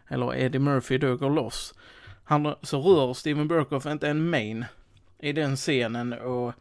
eller 0.08 0.36
Eddie 0.36 0.60
Murphy 0.60 0.98
då 0.98 1.18
går 1.18 1.30
loss. 1.30 1.74
Han, 2.24 2.56
så 2.62 2.82
rör 2.82 3.14
Steven 3.14 3.48
Burkoff 3.48 3.86
inte 3.86 4.08
en 4.10 4.30
main 4.30 4.66
i 5.20 5.34
den 5.34 5.56
scenen 5.56 6.14
och 6.14 6.54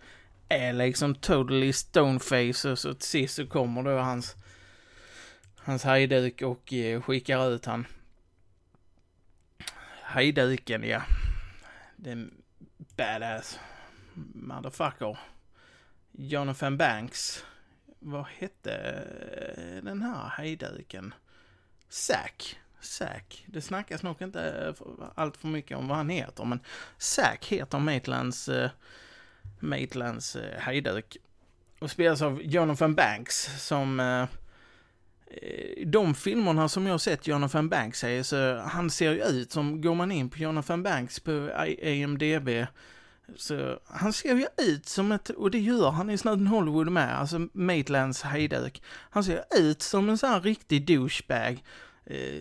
är 0.49 0.73
liksom 0.73 1.15
totally 1.15 1.73
stoneface 1.73 2.71
och 2.71 2.79
så 2.79 2.95
till 2.95 3.09
sist 3.09 3.35
så 3.35 3.47
kommer 3.47 3.83
då 3.83 3.99
hans 3.99 4.37
hans 5.67 5.85
hejduk 5.85 6.43
och 6.43 6.73
eh, 6.73 7.03
skickar 7.03 7.51
ut 7.51 7.65
han. 7.65 7.87
Hejduken 10.03 10.85
ja. 10.85 11.03
Den 11.97 12.43
badass 12.97 13.59
motherfucker. 14.35 15.19
Jonathan 16.13 16.77
Banks. 16.77 17.45
Vad 17.99 18.27
hette 18.27 19.05
den 19.83 20.03
här 20.03 20.29
hejduken? 20.29 21.15
Zack. 21.89 22.59
Zack. 22.81 23.45
Det 23.47 23.61
snackas 23.61 24.03
nog 24.03 24.23
inte 24.23 24.75
allt 25.15 25.37
för 25.37 25.49
mycket 25.49 25.79
om 25.79 25.89
vad 25.89 25.97
han 25.97 26.09
heter, 26.09 26.45
men 26.45 26.61
Zack 26.99 27.47
heter 27.47 27.79
Maitlands, 27.79 28.49
uh, 28.49 28.69
Maitlands 29.61 30.37
uh, 30.37 30.43
hejduk. 30.59 31.17
Och 31.79 31.91
spelas 31.91 32.23
av 32.23 32.43
Jonathan 32.43 32.95
Banks 32.95 33.67
som 33.67 34.01
uh, 34.01 34.27
de 35.87 36.15
filmerna 36.15 36.69
som 36.69 36.87
jag 36.87 37.01
sett 37.01 37.27
Jonathan 37.27 37.69
Banks 37.69 38.05
i, 38.05 38.25
så 38.25 38.57
han 38.57 38.91
ser 38.91 39.13
ju 39.13 39.23
ut 39.25 39.53
som, 39.53 39.81
går 39.81 39.95
man 39.95 40.13
in 40.13 40.31
på 40.31 40.39
Jonathan 40.39 40.83
Banks 40.83 41.21
på 41.21 41.51
IMDB, 41.83 42.49
så 43.37 43.79
han 43.85 44.13
ser 44.13 44.35
ju 44.35 44.47
ut 44.57 44.87
som 44.87 45.13
ett, 45.13 45.31
och 45.31 45.51
det 45.51 45.59
gör 45.59 45.91
han 45.91 46.11
i 46.11 46.19
Snöden 46.19 46.47
Hollywood 46.47 46.93
med, 46.93 47.19
alltså 47.19 47.49
Maitlands 47.53 48.23
hejduk. 48.23 48.83
Han 48.87 49.25
ser 49.25 49.45
ut 49.57 49.83
som 49.83 50.09
en 50.09 50.19
sån 50.19 50.31
här 50.31 50.41
riktig 50.41 50.87
douchebag. 50.87 51.65
Eh, 52.07 52.41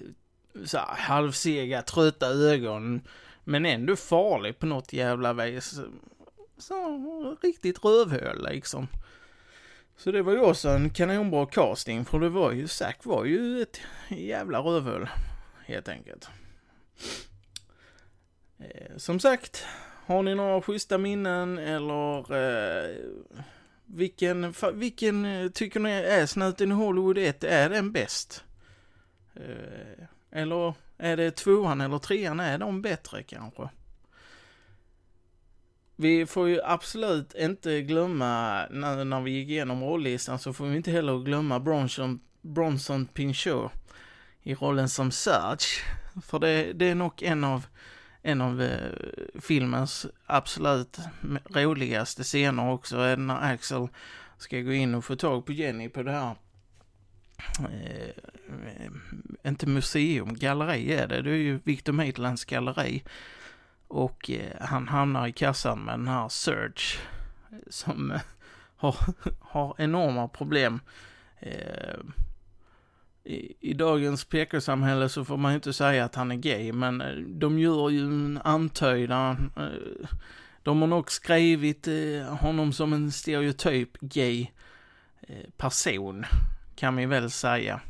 så 0.66 0.78
här, 0.78 0.96
halvsega, 0.96 1.82
trötta 1.82 2.28
ögon. 2.28 3.02
Men 3.44 3.66
ändå 3.66 3.96
farlig 3.96 4.60
på 4.60 4.66
något 4.66 4.94
jävla 4.94 5.34
vis. 5.34 5.80
Så 6.58 7.38
riktigt 7.42 7.86
rövhål 7.86 8.48
liksom. 8.50 8.88
Så 9.98 10.12
det 10.12 10.22
var 10.22 10.32
ju 10.32 10.40
också 10.40 10.70
en 10.70 10.90
kanonbra 10.90 11.46
casting, 11.46 12.06
för 12.06 12.20
det 12.20 12.30
var 12.30 12.52
ju, 12.52 12.68
Zack 12.68 13.06
var 13.06 13.26
ju 13.26 13.62
ett 13.62 13.82
jävla 14.10 14.60
rövhål, 14.60 15.10
helt 15.66 15.90
enkelt. 15.90 16.28
Eh, 18.60 18.98
som 18.98 19.20
sagt, 19.20 19.66
har 20.06 20.24
ni 20.24 20.36
några 20.36 20.62
schyssta 20.62 20.98
minnen 20.98 21.58
eller 21.58 22.36
eh, 22.36 22.96
vilken, 23.86 24.54
vilken 24.74 25.26
eh, 25.26 25.50
tycker 25.50 25.80
ni 25.80 25.92
är 25.92 26.26
Snuten 26.26 26.72
i 26.72 26.76
Hollywood 26.76 27.18
1, 27.18 27.44
är 27.44 27.70
den 27.70 27.92
bäst? 27.92 28.44
Eh, 29.36 30.06
eller 30.36 30.74
är 30.98 31.18
det 31.18 31.32
tvåan 31.32 31.82
eller 31.82 31.98
trean, 31.98 32.40
är 32.40 32.58
de 32.58 32.82
bättre 32.82 33.24
kanske? 33.24 33.70
Vi 35.96 36.26
får 36.26 36.50
ju 36.50 36.62
absolut 36.64 37.36
inte 37.36 37.82
glömma, 37.82 38.66
när, 38.72 39.06
när 39.06 39.22
vi 39.22 39.32
gick 39.32 39.50
igenom 39.50 39.84
rollistan, 39.84 40.40
så 40.40 40.54
får 40.54 40.66
vi 40.66 40.78
inte 40.78 40.92
heller 40.92 41.20
glömma 41.20 41.60
Bronson, 41.60 42.20
Bronson 42.42 43.06
Pinchot 43.06 43.72
i 44.44 44.56
rollen 44.56 44.90
som 44.90 45.12
Serge. 45.12 45.84
För 46.22 46.40
det, 46.40 46.74
det 46.74 46.86
är 46.86 46.96
nog 46.96 47.24
en 47.24 47.44
av, 47.44 47.66
en 48.22 48.42
av 48.42 48.62
eh, 48.62 48.92
filmens 49.42 50.06
absolut 50.26 50.98
roligaste 51.50 52.24
scener 52.24 52.72
också, 52.72 52.98
är 52.98 53.18
när 53.18 53.54
Axel 53.54 53.88
ska 54.38 54.60
gå 54.60 54.74
in 54.74 54.96
och 54.96 55.06
få 55.06 55.16
tag 55.16 55.46
på 55.46 55.52
Jenny 55.52 55.90
på 55.90 56.04
det 56.04 56.12
här 56.12 56.36
eh, 57.60 58.24
Eh, 58.50 58.92
inte 59.50 59.68
museum, 59.68 60.34
galleri 60.34 60.94
är 60.94 61.08
det. 61.08 61.22
Det 61.22 61.30
är 61.30 61.36
ju 61.36 61.60
Victor 61.64 61.94
Maitlands 61.94 62.46
galleri. 62.46 63.04
Och 63.88 64.30
eh, 64.30 64.66
han 64.66 64.88
hamnar 64.88 65.28
i 65.28 65.32
kassan 65.32 65.80
med 65.80 66.00
den 66.00 66.08
här 66.08 66.30
Search 66.30 67.00
eh, 67.52 67.58
som 67.70 68.20
har, 68.76 68.96
har 69.42 69.76
enorma 69.78 70.28
problem. 70.28 70.80
I, 73.24 73.54
I 73.60 73.74
dagens 73.74 74.26
PK-samhälle 74.26 75.10
så 75.10 75.26
får 75.26 75.38
man 75.38 75.52
ju 75.52 75.56
inte 75.56 75.74
säga 75.74 76.06
att 76.06 76.16
han 76.16 76.32
är 76.32 76.36
gay, 76.36 76.74
men 76.74 77.04
de 77.40 77.60
gör 77.60 77.90
ju 77.90 78.02
en 78.02 78.40
antydan. 78.44 79.52
De 80.64 80.82
har 80.82 80.88
nog 80.88 81.12
skrivit 81.12 81.88
honom 82.30 82.74
som 82.74 82.94
en 82.94 83.12
stereotyp 83.12 84.00
gay 84.00 84.48
person 85.58 86.26
kan 86.76 86.96
vi 86.96 87.06
väl 87.06 87.32
säga. 87.32 87.82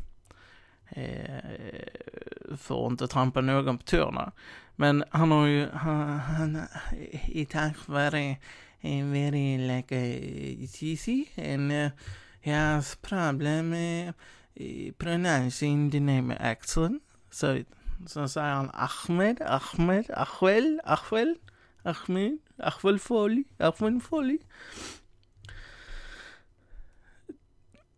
Eh, 0.90 2.58
för 2.58 2.86
att 2.86 2.92
inte 2.92 3.08
trampa 3.08 3.42
någon 3.42 3.78
på 3.78 3.84
tårna. 3.84 4.32
Men 4.76 5.04
han 5.10 5.32
har 5.32 5.46
ju, 5.46 5.70
han, 5.70 6.20
han 6.20 6.68
it 7.28 7.54
has 7.54 7.74
very, 7.88 8.36
very 8.84 9.58
like 9.58 9.96
a 9.96 10.68
cheesy 10.68 11.26
and 11.38 11.72
uh, 11.72 11.90
he 12.42 12.52
has 12.52 12.96
problem 12.96 13.74
uh, 13.74 14.12
pronouncing 14.98 15.92
the 15.92 16.00
name 16.00 16.38
Axel. 16.40 17.00
Så, 17.32 17.64
så 18.08 18.28
säger 18.28 18.54
han 18.54 18.72
Ahmed, 18.74 19.42
Ahmed, 19.42 20.12
Ahwel, 20.12 20.82
Ahwel, 20.84 21.36
Ahmed, 21.84 22.38
Ahwel 22.58 23.00
Foli, 23.00 23.44
Ahwel 23.60 24.02
Foli. 24.02 24.38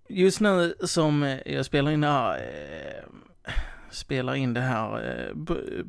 Just 0.10 0.40
nu 0.40 0.74
som 0.80 1.24
eh, 1.24 1.38
jag 1.46 1.66
spelar 1.66 1.92
in 1.92 2.02
det 2.02 2.08
här, 2.08 2.38
eh, 2.38 3.54
spelar 3.90 4.36
in 4.36 4.54
det 4.54 4.62
här 4.62 5.10
eh, 5.10 5.36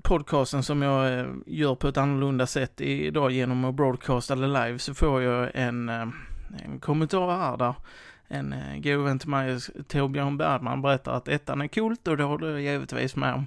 podcasten 0.03 0.63
som 0.63 0.83
jag 0.83 1.19
eh, 1.19 1.27
gör 1.47 1.75
på 1.75 1.89
ett 1.89 1.97
annorlunda 1.97 2.47
sätt 2.47 2.81
idag 2.81 3.31
genom 3.31 3.65
att 3.65 3.75
broadcasta 3.75 4.37
det 4.37 4.47
live 4.47 4.79
så 4.79 4.95
får 4.95 5.23
jag 5.23 5.51
en, 5.55 5.89
eh, 5.89 6.09
en 6.65 6.81
kommentar 6.81 7.37
här 7.37 7.57
där 7.57 7.75
en 8.29 8.53
eh, 8.53 8.77
god 8.77 9.05
vän 9.05 9.19
till 9.19 9.29
mig, 9.29 9.61
Torbjörn 9.89 10.39
Bergman, 10.39 10.83
berättar 10.83 11.13
att 11.13 11.29
ettan 11.29 11.61
är 11.61 11.69
coolt 11.69 12.09
och 12.09 12.17
det 12.17 12.25
håller 12.25 12.49
jag 12.51 12.61
givetvis 12.61 13.17
med 13.17 13.35
om. 13.35 13.47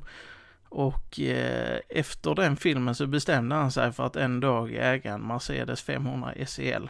Och 0.70 1.20
eh, 1.20 1.80
efter 1.90 2.36
den 2.36 2.58
filmen 2.58 2.96
så 2.96 3.08
bestämde 3.08 3.56
han 3.56 3.72
sig 3.72 3.92
för 3.92 4.06
att 4.06 4.16
en 4.16 4.40
dag 4.40 4.74
äga 4.74 5.14
en 5.14 5.28
Mercedes 5.28 5.82
500 5.82 6.34
SEL. 6.46 6.90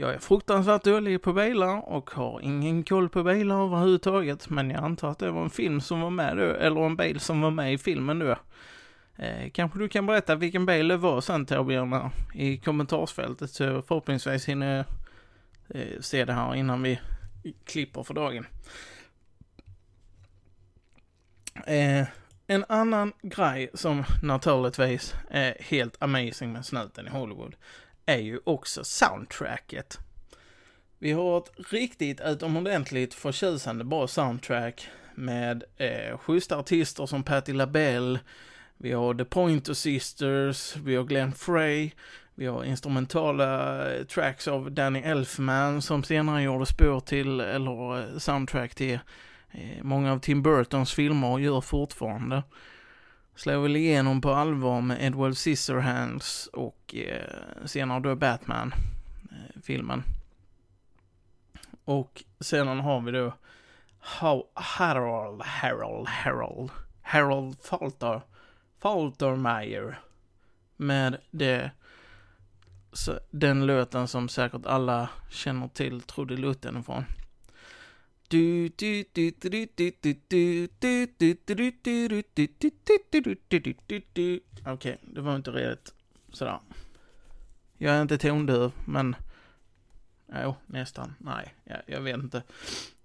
Jag 0.00 0.14
är 0.14 0.18
fruktansvärt 0.18 0.84
dålig 0.84 1.22
på 1.22 1.32
bilar 1.32 1.88
och 1.88 2.10
har 2.10 2.40
ingen 2.40 2.84
koll 2.84 3.08
på 3.08 3.22
bilar 3.22 3.64
överhuvudtaget, 3.64 4.50
men 4.50 4.70
jag 4.70 4.84
antar 4.84 5.10
att 5.10 5.18
det 5.18 5.30
var 5.30 5.42
en 5.42 5.50
film 5.50 5.80
som 5.80 6.00
var 6.00 6.10
med 6.10 6.36
då, 6.36 6.42
eller 6.42 6.86
en 6.86 6.96
bil 6.96 7.20
som 7.20 7.40
var 7.40 7.50
med 7.50 7.72
i 7.72 7.78
filmen 7.78 8.18
då. 8.18 8.36
Eh, 9.16 9.50
kanske 9.50 9.78
du 9.78 9.88
kan 9.88 10.06
berätta 10.06 10.34
vilken 10.34 10.66
bil 10.66 10.88
det 10.88 10.96
var 10.96 11.20
sen 11.20 11.46
Torbjörn 11.46 12.10
i 12.34 12.58
kommentarsfältet 12.58 13.50
så 13.50 13.82
förhoppningsvis 13.82 14.48
hinner 14.48 14.84
eh, 15.68 16.00
se 16.00 16.24
det 16.24 16.32
här 16.32 16.54
innan 16.54 16.82
vi 16.82 17.00
klipper 17.64 18.02
för 18.02 18.14
dagen. 18.14 18.46
Eh, 21.66 22.06
en 22.46 22.64
annan 22.68 23.12
grej 23.22 23.70
som 23.74 24.04
naturligtvis 24.22 25.14
är 25.30 25.56
helt 25.60 26.02
amazing 26.02 26.52
med 26.52 26.66
snuten 26.66 27.06
i 27.06 27.10
Hollywood 27.10 27.56
är 28.08 28.18
ju 28.18 28.40
också 28.44 28.84
soundtracket. 28.84 29.98
Vi 30.98 31.12
har 31.12 31.38
ett 31.38 31.72
riktigt 31.72 32.20
utomordentligt 32.20 33.14
förtjusande 33.14 33.84
bra 33.84 34.06
soundtrack 34.06 34.88
med 35.14 35.64
eh, 35.76 36.18
schyssta 36.18 36.56
artister 36.56 37.06
som 37.06 37.22
Patti 37.22 37.52
LaBelle, 37.52 38.18
vi 38.76 38.92
har 38.92 39.14
The 39.14 39.24
Pointer 39.24 39.74
Sisters, 39.74 40.76
vi 40.76 40.96
har 40.96 41.04
Glenn 41.04 41.32
Frey, 41.32 41.90
vi 42.34 42.46
har 42.46 42.64
instrumentala 42.64 43.92
eh, 43.92 44.04
tracks 44.04 44.48
av 44.48 44.72
Danny 44.72 45.00
Elfman 45.00 45.82
som 45.82 46.02
senare 46.02 46.42
gjorde 46.42 46.66
spår 46.66 47.00
till, 47.00 47.40
eller 47.40 47.98
eh, 47.98 48.18
soundtrack 48.18 48.74
till, 48.74 48.98
eh, 49.50 49.82
många 49.82 50.12
av 50.12 50.18
Tim 50.18 50.42
Burtons 50.42 50.94
filmer 50.94 51.32
och 51.32 51.40
gör 51.40 51.60
fortfarande. 51.60 52.42
Slår 53.38 53.62
väl 53.62 53.76
igenom 53.76 54.20
på 54.20 54.30
allvar 54.30 54.80
med 54.80 55.04
Edward 55.04 55.36
Scissorhands 55.36 56.46
och 56.46 56.94
eh, 56.94 57.66
senare 57.66 58.00
då 58.00 58.14
Batman-filmen. 58.14 60.02
Eh, 60.06 61.60
och 61.84 62.24
sedan 62.40 62.80
har 62.80 63.00
vi 63.00 63.12
då 63.12 63.32
How 63.98 64.48
Harold, 64.54 65.42
Harold, 65.42 66.08
Harold, 66.08 66.70
Harold 67.02 67.56
Falter, 67.62 68.20
Faltermeyer 68.78 69.98
med 70.76 71.16
det 71.30 71.70
den 73.30 73.66
låten 73.66 74.08
som 74.08 74.28
säkert 74.28 74.66
alla 74.66 75.08
känner 75.30 75.68
till 75.68 76.00
trudelutten 76.00 76.76
ifrån. 76.76 77.04
Okej, 84.66 84.98
det 85.02 85.20
var 85.20 85.36
inte 85.36 85.50
riktigt 85.50 85.94
sådär. 86.32 86.58
Jag 87.78 87.94
är 87.94 88.02
inte 88.02 88.18
tondöv, 88.18 88.72
men... 88.84 89.16
Jo, 90.42 90.54
nästan. 90.66 91.14
Nej, 91.18 91.54
jag, 91.64 91.78
jag 91.86 92.00
vet 92.00 92.16
inte. 92.16 92.42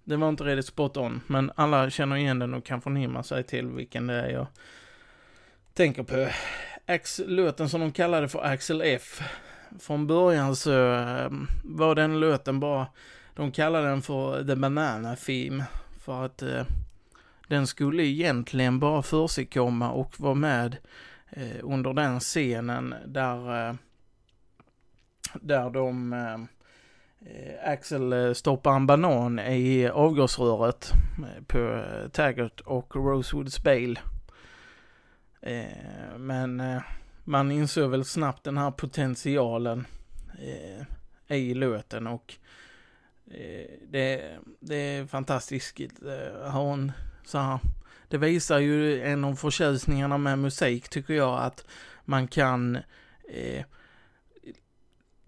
Det 0.04 0.16
var 0.16 0.28
inte 0.28 0.44
riktigt 0.44 0.66
spot 0.66 0.96
on, 0.96 1.20
men 1.26 1.52
alla 1.56 1.90
känner 1.90 2.16
igen 2.16 2.38
den 2.38 2.54
och 2.54 2.64
kan 2.64 2.80
förnimma 2.82 3.22
sig 3.22 3.44
till 3.44 3.66
vilken 3.66 4.06
det 4.06 4.14
är 4.14 4.30
jag 4.30 4.46
tänker 5.74 6.02
på. 6.02 6.28
Ax, 6.86 7.20
låten 7.26 7.68
som 7.68 7.80
de 7.80 7.92
kallade 7.92 8.28
för 8.28 8.38
Axel 8.38 8.82
F 8.82 9.20
från 9.80 10.06
början 10.06 10.56
så 10.56 10.70
var 11.64 11.94
den 11.94 12.20
låten 12.20 12.60
bara, 12.60 12.86
de 13.34 13.52
kallade 13.52 13.88
den 13.88 14.02
för 14.02 14.44
The 14.44 14.56
Banana 14.56 15.16
Theme. 15.16 15.64
För 16.00 16.24
att 16.24 16.42
eh, 16.42 16.66
den 17.48 17.66
skulle 17.66 18.02
egentligen 18.02 18.78
bara 18.78 19.02
försigkomma 19.02 19.90
och 19.90 20.20
vara 20.20 20.34
med 20.34 20.76
eh, 21.30 21.56
under 21.62 21.92
den 21.92 22.20
scenen 22.20 22.94
där, 23.06 23.68
eh, 23.68 23.74
där 25.34 25.70
de 25.70 26.12
eh, 26.12 26.34
eh 27.34 27.70
Axel 27.72 28.12
eh, 28.12 28.32
stoppar 28.32 28.76
en 28.76 28.86
banan 28.86 29.38
i 29.38 29.88
avgasröret 29.88 30.92
eh, 31.18 31.44
på 31.46 31.84
Taggart 32.12 32.60
och 32.60 32.96
Rosewoods 32.96 33.62
Bale. 33.62 34.00
Eh, 35.40 36.18
men 36.18 36.62
man 37.24 37.52
insåg 37.52 37.90
väl 37.90 38.04
snabbt 38.04 38.44
den 38.44 38.58
här 38.58 38.70
potentialen 38.70 39.86
eh, 40.38 41.36
i 41.36 41.54
låten 41.54 42.06
och 42.06 42.34
Eh, 43.34 43.66
det, 43.88 44.38
det 44.60 44.76
är 44.76 45.06
fantastiskt. 45.06 45.80
Eh, 45.80 46.50
hon, 46.50 46.92
så 47.24 47.38
här, 47.38 47.58
det 48.08 48.18
visar 48.18 48.58
ju 48.58 49.02
en 49.02 49.24
av 49.24 49.34
förtjusningarna 49.34 50.18
med 50.18 50.38
musik 50.38 50.88
tycker 50.88 51.14
jag 51.14 51.42
att 51.42 51.64
man 52.04 52.28
kan 52.28 52.78
eh, 53.28 53.64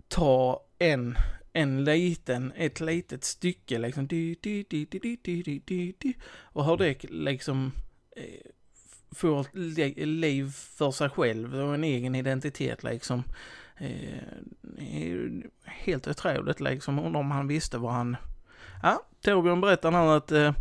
ta 0.09 0.63
en, 0.79 1.17
en 1.53 1.85
liten, 1.85 2.53
ett 2.57 2.81
litet 2.81 3.25
stycke 3.25 3.79
liksom, 3.79 4.09
och 6.39 6.65
har 6.65 6.77
det 6.77 7.05
liksom 7.11 7.73
eh, 8.17 8.51
får 9.11 9.47
liv 10.07 10.51
för 10.53 10.91
sig 10.91 11.09
själv 11.09 11.55
och 11.55 11.75
en 11.75 11.85
egen 11.85 12.15
identitet 12.15 12.83
liksom. 12.83 13.23
Eh, 13.79 14.19
helt 15.65 16.07
otroligt 16.07 16.61
liksom, 16.61 17.17
om 17.17 17.31
han 17.31 17.47
visste 17.47 17.79
vad 17.79 17.93
han... 17.93 18.17
Ja, 18.83 19.03
Torbjörn 19.21 19.61
berättar 19.61 19.91
nu 19.91 19.97
att 19.99 20.33
eh, 20.33 20.55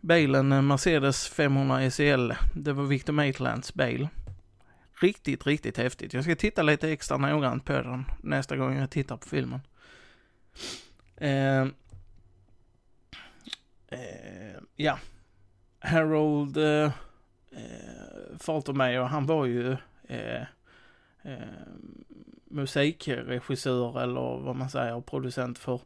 bilen 0.00 0.52
eh, 0.52 0.62
Mercedes 0.62 1.28
500 1.28 1.90
SEL, 1.90 2.34
det 2.54 2.72
var 2.72 2.84
Victor 2.84 3.12
Maitlands 3.12 3.74
bil. 3.74 4.08
Riktigt, 5.00 5.46
riktigt 5.46 5.76
häftigt. 5.76 6.14
Jag 6.14 6.24
ska 6.24 6.36
titta 6.36 6.62
lite 6.62 6.90
extra 6.90 7.16
noggrant 7.16 7.64
på 7.64 7.72
den 7.72 8.04
nästa 8.22 8.56
gång 8.56 8.78
jag 8.78 8.90
tittar 8.90 9.16
på 9.16 9.28
filmen. 9.28 9.60
Eh, 11.16 11.62
eh, 13.88 14.60
ja. 14.76 14.98
Harold 15.78 16.56
eh, 16.56 16.92
eh, 17.50 18.38
Faltermeyer, 18.38 19.02
han 19.02 19.26
var 19.26 19.46
ju 19.46 19.76
eh, 20.08 20.42
eh, 21.22 21.38
musikregissör 22.50 24.02
eller 24.02 24.38
vad 24.38 24.56
man 24.56 24.70
säger, 24.70 25.00
producent 25.00 25.58
för 25.58 25.80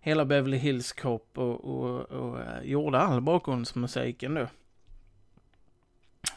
hela 0.00 0.24
Beverly 0.24 0.56
Hills 0.56 0.92
Cop 0.92 1.38
och, 1.38 1.64
och, 1.64 2.00
och 2.00 2.40
eh, 2.40 2.62
gjorde 2.62 2.98
all 2.98 3.20
bakgrundsmusiken 3.20 4.34
då. 4.34 4.46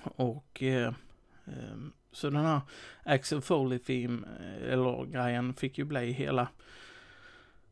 Och 0.03 0.63
eh, 0.63 0.93
ehm, 1.45 1.93
så 2.11 2.29
den 2.29 2.45
här 2.45 2.61
Axel 3.03 3.41
Foley 3.41 3.79
film 3.79 4.25
eh, 4.39 4.73
eller 4.73 5.05
grejen 5.05 5.53
fick 5.53 5.77
ju 5.77 5.83
bli 5.83 6.11
hela 6.11 6.47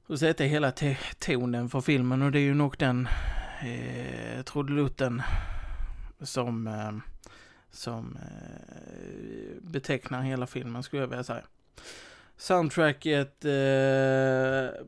och 0.08 0.20
sätta 0.20 0.44
hela 0.44 0.72
tonen 1.20 1.70
för 1.70 1.82
filmen 1.82 2.22
och 2.22 2.32
det 2.32 2.40
är 2.40 2.44
ju 2.44 2.54
nog 2.54 2.76
den 2.78 3.08
eh, 3.62 4.42
trudelutten 4.42 5.22
som, 6.22 6.68
eh, 6.68 6.92
som 7.72 8.18
eh, 8.18 9.62
betecknar 9.62 10.22
hela 10.22 10.48
filmen 10.48 10.84
skulle 10.84 11.02
jag 11.02 11.08
vilja 11.08 11.24
säga. 11.24 11.44
Soundtracket 12.38 13.46
eh, 13.46 14.86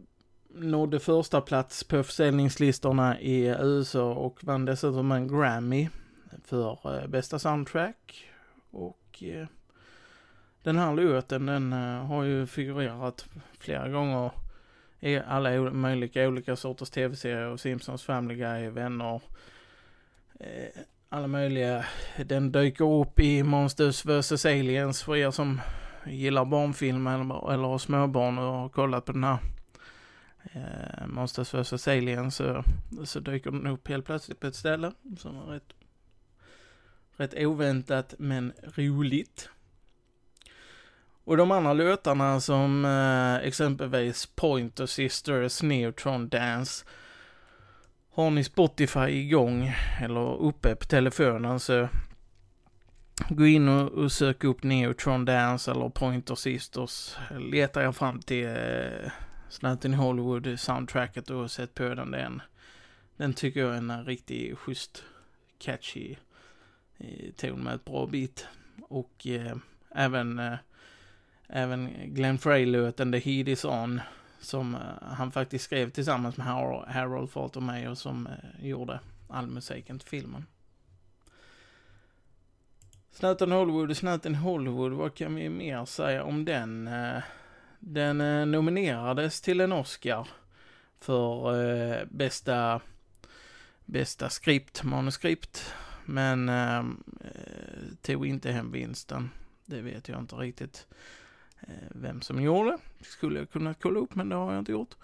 nådde 0.53 0.99
första 0.99 1.41
plats 1.41 1.83
på 1.83 2.03
försäljningslistorna 2.03 3.19
i 3.19 3.45
USA 3.45 4.13
och 4.13 4.43
vann 4.43 4.65
dessutom 4.65 5.11
en 5.11 5.27
Grammy 5.27 5.89
för 6.45 6.99
eh, 7.01 7.07
bästa 7.07 7.39
soundtrack. 7.39 8.31
Och 8.71 9.23
eh, 9.23 9.47
den 10.63 10.77
här 10.77 10.93
låten 10.93 11.45
den 11.45 11.73
eh, 11.73 12.05
har 12.05 12.23
ju 12.23 12.47
figurerat 12.47 13.25
flera 13.59 13.89
gånger 13.89 14.31
i 14.99 15.17
alla 15.17 15.71
möjliga 15.71 16.27
olika 16.27 16.55
sorters 16.55 16.89
tv-serier, 16.89 17.57
Simpsons, 17.57 18.03
Family 18.03 18.35
Guy, 18.35 18.69
Vänner, 18.69 19.21
eh, 20.39 20.81
alla 21.09 21.27
möjliga. 21.27 21.85
Den 22.25 22.51
dyker 22.51 23.01
upp 23.01 23.19
i 23.19 23.43
Monsters 23.43 24.05
vs 24.05 24.45
Aliens 24.45 25.03
för 25.03 25.15
er 25.15 25.31
som 25.31 25.61
gillar 26.05 26.45
barnfilmer 26.45 27.21
eller, 27.21 27.53
eller 27.53 27.77
småbarn 27.77 28.37
och 28.37 28.53
har 28.53 28.69
kollat 28.69 29.05
på 29.05 29.11
den 29.11 29.23
här 29.23 29.37
eh, 30.43 31.07
Monsters 31.07 31.53
vs 31.53 31.87
Aliens 31.87 32.35
så, 32.35 32.63
så 33.03 33.19
dyker 33.19 33.51
den 33.51 33.67
upp 33.67 33.87
helt 33.87 34.05
plötsligt 34.05 34.39
på 34.39 34.47
ett 34.47 34.55
ställe 34.55 34.91
som 35.17 35.37
är 35.37 35.45
rätt, 35.45 35.73
rätt 37.17 37.33
oväntat 37.33 38.13
men 38.17 38.53
roligt. 38.75 39.49
Och 41.23 41.37
de 41.37 41.51
andra 41.51 41.73
låtarna 41.73 42.39
som 42.39 42.85
eh, 42.85 43.47
exempelvis 43.47 44.25
Pointer 44.25 44.85
Sisters, 44.85 45.63
Neutron 45.63 46.29
Dance. 46.29 46.85
Har 48.13 48.29
ni 48.29 48.43
Spotify 48.43 49.07
igång 49.07 49.73
eller 50.01 50.35
uppe 50.41 50.75
på 50.75 50.85
telefonen 50.85 51.59
så 51.59 51.87
gå 53.29 53.45
in 53.45 53.67
och, 53.67 53.91
och 53.91 54.11
sök 54.11 54.43
upp 54.43 54.63
Neutron 54.63 55.25
Dance 55.25 55.71
eller 55.71 55.89
Pointer 55.89 56.35
Sisters. 56.35 57.15
Letar 57.39 57.81
jag 57.81 57.95
fram 57.95 58.19
till 58.19 58.45
eh, 58.45 59.11
Snuten 59.49 59.93
Hollywood 59.93 60.59
soundtracket 60.59 61.29
och 61.29 61.51
sett 61.51 61.73
på 61.73 61.83
den. 61.83 62.11
Den, 62.11 62.41
den 63.17 63.33
tycker 63.33 63.59
jag 63.59 63.73
är 63.73 63.77
en 63.77 64.05
riktigt 64.05 64.57
schysst 64.57 65.03
catchy 65.57 66.15
eh, 66.97 67.31
ton 67.37 67.63
med 67.63 67.75
ett 67.75 67.85
bra 67.85 68.07
beat. 68.07 68.45
Och 68.81 69.27
eh, 69.27 69.55
även 69.95 70.39
eh, 70.39 70.55
även 71.51 71.89
Glenn 72.05 72.37
Frey-låten 72.37 73.11
The 73.11 73.19
Heat 73.19 73.47
Is 73.47 73.65
On 73.65 74.01
som 74.39 74.75
eh, 74.75 74.81
han 75.01 75.31
faktiskt 75.31 75.65
skrev 75.65 75.89
tillsammans 75.89 76.37
med 76.37 76.47
Harold, 76.47 76.87
Harold 76.87 77.29
Faltermeyer 77.29 77.95
som 77.95 78.27
eh, 78.27 78.67
gjorde 78.67 78.99
all 79.27 79.47
musiken 79.47 79.99
till 79.99 80.09
filmen. 80.09 80.45
Snuten 83.13 83.51
Hollywood 83.51 83.97
Snuten 83.97 84.35
Hollywood, 84.35 84.91
vad 84.91 85.15
kan 85.15 85.35
vi 85.35 85.49
mer 85.49 85.85
säga 85.85 86.23
om 86.23 86.45
den? 86.45 86.87
Eh, 86.87 87.23
den 87.79 88.21
eh, 88.21 88.45
nominerades 88.45 89.41
till 89.41 89.61
en 89.61 89.71
Oscar 89.71 90.27
för 90.99 91.63
eh, 91.63 92.05
bästa, 92.09 92.81
bästa 93.85 94.29
skript, 94.29 94.83
manuskript, 94.83 95.73
men 96.05 96.49
ehm, 96.49 97.03
tog 98.01 98.27
inte 98.27 98.51
hem 98.51 98.71
vinsten. 98.71 99.29
Det 99.65 99.81
vet 99.81 100.09
jag 100.09 100.19
inte 100.19 100.35
riktigt. 100.35 100.87
Vem 101.89 102.21
som 102.21 102.41
gjorde. 102.41 102.77
Skulle 103.01 103.39
jag 103.39 103.49
kunna 103.49 103.73
kolla 103.73 103.99
upp 103.99 104.15
men 104.15 104.29
det 104.29 104.35
har 104.35 104.51
jag 104.51 104.61
inte 104.61 104.71
gjort. 104.71 104.95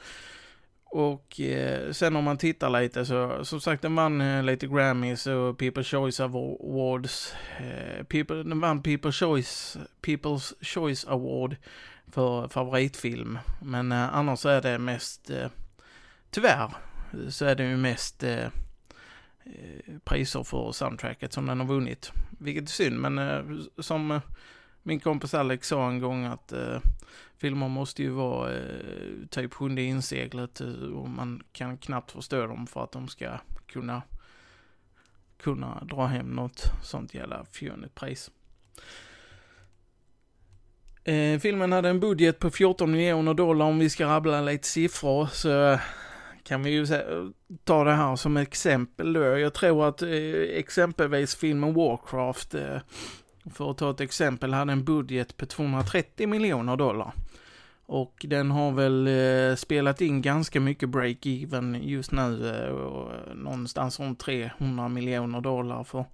Och 0.89 1.39
eh, 1.39 1.91
sen 1.91 2.15
om 2.15 2.23
man 2.23 2.37
tittar 2.37 2.81
lite 2.81 3.05
så, 3.05 3.45
som 3.45 3.61
sagt 3.61 3.81
den 3.81 3.95
vann 3.95 4.21
eh, 4.21 4.43
lite 4.43 4.67
Grammys 4.67 5.27
och 5.27 5.59
People's 5.61 5.83
Choice 5.83 6.19
Awards. 6.19 7.33
Eh, 7.59 8.03
People, 8.03 8.35
den 8.35 8.59
vann 8.59 8.83
People's 8.83 9.11
Choice, 9.11 9.77
People's 10.01 10.53
Choice 10.61 11.05
Award 11.07 11.55
för 12.07 12.47
favoritfilm. 12.47 13.39
Men 13.61 13.91
eh, 13.91 14.15
annars 14.15 14.45
är 14.45 14.61
det 14.61 14.79
mest, 14.79 15.29
eh, 15.29 15.47
tyvärr, 16.29 16.71
så 17.29 17.45
är 17.45 17.55
det 17.55 17.63
ju 17.63 17.77
mest 17.77 18.23
eh, 18.23 18.45
eh 19.45 19.97
priser 20.03 20.43
för 20.43 20.71
soundtracket 20.71 21.33
som 21.33 21.45
den 21.45 21.59
har 21.59 21.67
vunnit. 21.67 22.11
Vilket 22.39 22.63
är 22.63 22.71
synd, 22.71 22.99
men 22.99 23.17
eh, 23.17 23.43
som 23.79 24.21
min 24.83 24.99
kompis 24.99 25.33
Alex 25.33 25.67
sa 25.67 25.87
en 25.89 25.99
gång 25.99 26.25
att 26.25 26.51
eh, 26.51 26.79
filmer 27.37 27.67
måste 27.67 28.03
ju 28.03 28.09
vara 28.09 28.55
eh, 28.55 29.27
typ 29.29 29.53
sjunde 29.53 29.81
inseglet 29.81 30.61
eh, 30.61 30.67
och 30.73 31.09
man 31.09 31.43
kan 31.51 31.77
knappt 31.77 32.11
förstå 32.11 32.47
dem 32.47 32.67
för 32.67 32.83
att 32.83 32.91
de 32.91 33.07
ska 33.07 33.37
kunna 33.65 34.01
kunna 35.37 35.83
dra 35.83 36.05
hem 36.05 36.25
något 36.25 36.63
sånt 36.83 37.13
jävla 37.13 37.45
fjunigt 37.45 37.95
pris. 37.95 38.31
Eh, 41.03 41.39
filmen 41.39 41.71
hade 41.71 41.89
en 41.89 41.99
budget 41.99 42.39
på 42.39 42.49
14 42.49 42.91
miljoner 42.91 43.33
dollar 43.33 43.65
om 43.65 43.79
vi 43.79 43.89
ska 43.89 44.05
rabbla 44.05 44.41
lite 44.41 44.67
siffror 44.67 45.25
så 45.25 45.79
kan 46.43 46.63
vi 46.63 46.69
ju 46.69 46.85
ta 47.63 47.83
det 47.83 47.93
här 47.93 48.15
som 48.15 48.37
exempel 48.37 49.13
då. 49.13 49.21
Jag 49.21 49.53
tror 49.53 49.87
att 49.87 50.01
eh, 50.01 50.09
exempelvis 50.53 51.35
filmen 51.35 51.73
Warcraft 51.73 52.53
eh, 52.53 52.77
för 53.53 53.71
att 53.71 53.77
ta 53.77 53.91
ett 53.91 54.01
exempel, 54.01 54.53
hade 54.53 54.71
en 54.71 54.83
budget 54.83 55.37
på 55.37 55.45
230 55.45 56.27
miljoner 56.27 56.77
dollar. 56.77 57.13
Och 57.85 58.25
den 58.27 58.51
har 58.51 58.71
väl 58.71 59.07
eh, 59.07 59.55
spelat 59.55 60.01
in 60.01 60.21
ganska 60.21 60.59
mycket 60.59 60.89
break-even 60.89 61.83
just 61.83 62.11
nu, 62.11 62.49
eh, 62.49 62.67
eh 62.67 63.35
någonstans 63.35 63.99
runt 63.99 64.19
300 64.19 64.87
miljoner 64.87 65.41
dollar 65.41 65.83
för 65.83 66.05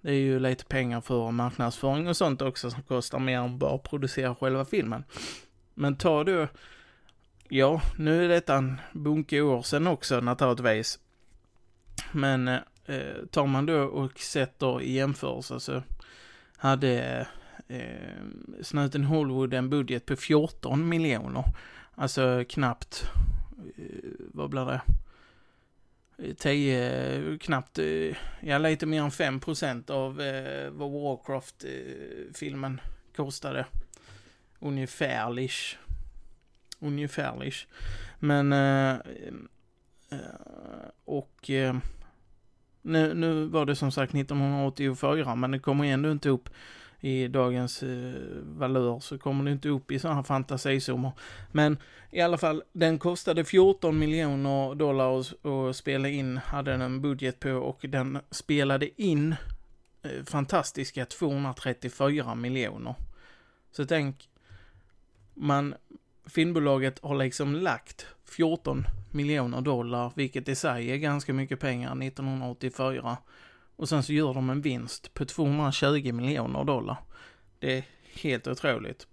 det 0.00 0.10
är 0.10 0.14
ju 0.14 0.38
lite 0.38 0.64
pengar 0.64 1.00
för 1.00 1.30
marknadsföring 1.30 2.08
och 2.08 2.16
sånt 2.16 2.42
också 2.42 2.70
som 2.70 2.82
kostar 2.82 3.18
mer 3.18 3.38
än 3.38 3.58
bara 3.58 3.74
att 3.74 3.82
producera 3.82 4.34
själva 4.34 4.64
filmen. 4.64 5.04
Men 5.74 5.96
ta 5.96 6.24
då, 6.24 6.48
ja, 7.48 7.80
nu 7.98 8.24
är 8.24 8.28
detta 8.28 8.54
en 8.54 8.80
bunke 8.92 9.40
år 9.40 9.62
sedan 9.62 9.86
också 9.86 10.20
naturligtvis. 10.20 10.98
Men 12.12 12.48
eh, 12.48 12.60
eh 12.86 13.26
tar 13.30 13.46
man 13.46 13.66
då 13.66 13.78
och 13.78 14.20
sätter 14.20 14.82
i 14.82 14.92
jämförelse 14.92 15.60
så 15.60 15.82
hade 16.56 17.26
eh, 17.68 18.22
Snuten 18.62 19.04
Hollywood 19.04 19.54
en 19.54 19.70
budget 19.70 20.06
på 20.06 20.16
14 20.16 20.88
miljoner. 20.88 21.44
Alltså 21.94 22.44
knappt, 22.48 23.10
eh, 23.76 24.10
vad 24.18 24.50
blir 24.50 24.64
det? 24.64 24.80
10, 26.34 27.38
knappt, 27.38 27.78
eh, 27.78 28.16
ja 28.40 28.58
lite 28.58 28.86
mer 28.86 29.02
än 29.02 29.10
5 29.10 29.40
procent 29.40 29.90
av 29.90 30.20
eh, 30.20 30.70
vad 30.70 30.90
Warcraft-filmen 30.90 32.80
eh, 32.84 32.90
kostade. 33.16 33.66
Ungefärlish. 34.58 35.76
Ungefärlish. 36.80 37.66
Men, 38.18 38.52
eh, 38.52 38.96
eh, 40.10 40.18
och 41.04 41.50
eh, 41.50 41.76
nu, 42.86 43.14
nu 43.14 43.44
var 43.44 43.66
det 43.66 43.76
som 43.76 43.92
sagt 43.92 44.14
1984, 44.14 45.34
men 45.34 45.50
det 45.50 45.58
kommer 45.58 45.84
ändå 45.84 46.10
inte 46.10 46.28
upp 46.28 46.48
i 47.00 47.28
dagens 47.28 47.82
eh, 47.82 48.14
valör 48.42 49.00
så 49.00 49.18
kommer 49.18 49.44
det 49.44 49.50
inte 49.50 49.68
upp 49.68 49.90
i 49.90 49.98
sådana 49.98 50.16
här 50.16 50.22
fantasisummor. 50.22 51.12
Men 51.52 51.78
i 52.10 52.20
alla 52.20 52.38
fall, 52.38 52.62
den 52.72 52.98
kostade 52.98 53.44
14 53.44 53.98
miljoner 53.98 54.74
dollar 54.74 55.20
att 55.20 55.76
spela 55.76 56.08
in, 56.08 56.36
hade 56.36 56.70
den 56.70 56.82
en 56.82 57.00
budget 57.00 57.40
på 57.40 57.50
och 57.50 57.78
den 57.88 58.18
spelade 58.30 59.02
in 59.02 59.34
eh, 60.02 60.24
fantastiska 60.24 61.06
234 61.06 62.34
miljoner. 62.34 62.94
Så 63.70 63.84
tänk, 63.84 64.28
man, 65.34 65.74
filmbolaget 66.26 66.98
har 67.02 67.16
liksom 67.16 67.54
lagt 67.54 68.06
14 68.28 68.84
miljoner 69.10 69.60
dollar, 69.60 70.12
vilket 70.14 70.48
i 70.48 70.54
sig 70.54 70.90
är 70.90 70.96
ganska 70.96 71.32
mycket 71.32 71.60
pengar 71.60 72.02
1984. 72.02 73.16
Och 73.76 73.88
sen 73.88 74.02
så 74.02 74.12
gör 74.12 74.34
de 74.34 74.50
en 74.50 74.60
vinst 74.60 75.14
på 75.14 75.24
220 75.24 76.12
miljoner 76.12 76.64
dollar. 76.64 76.96
Det 77.58 77.78
är 77.78 77.84
helt 78.14 78.46
otroligt. 78.46 79.06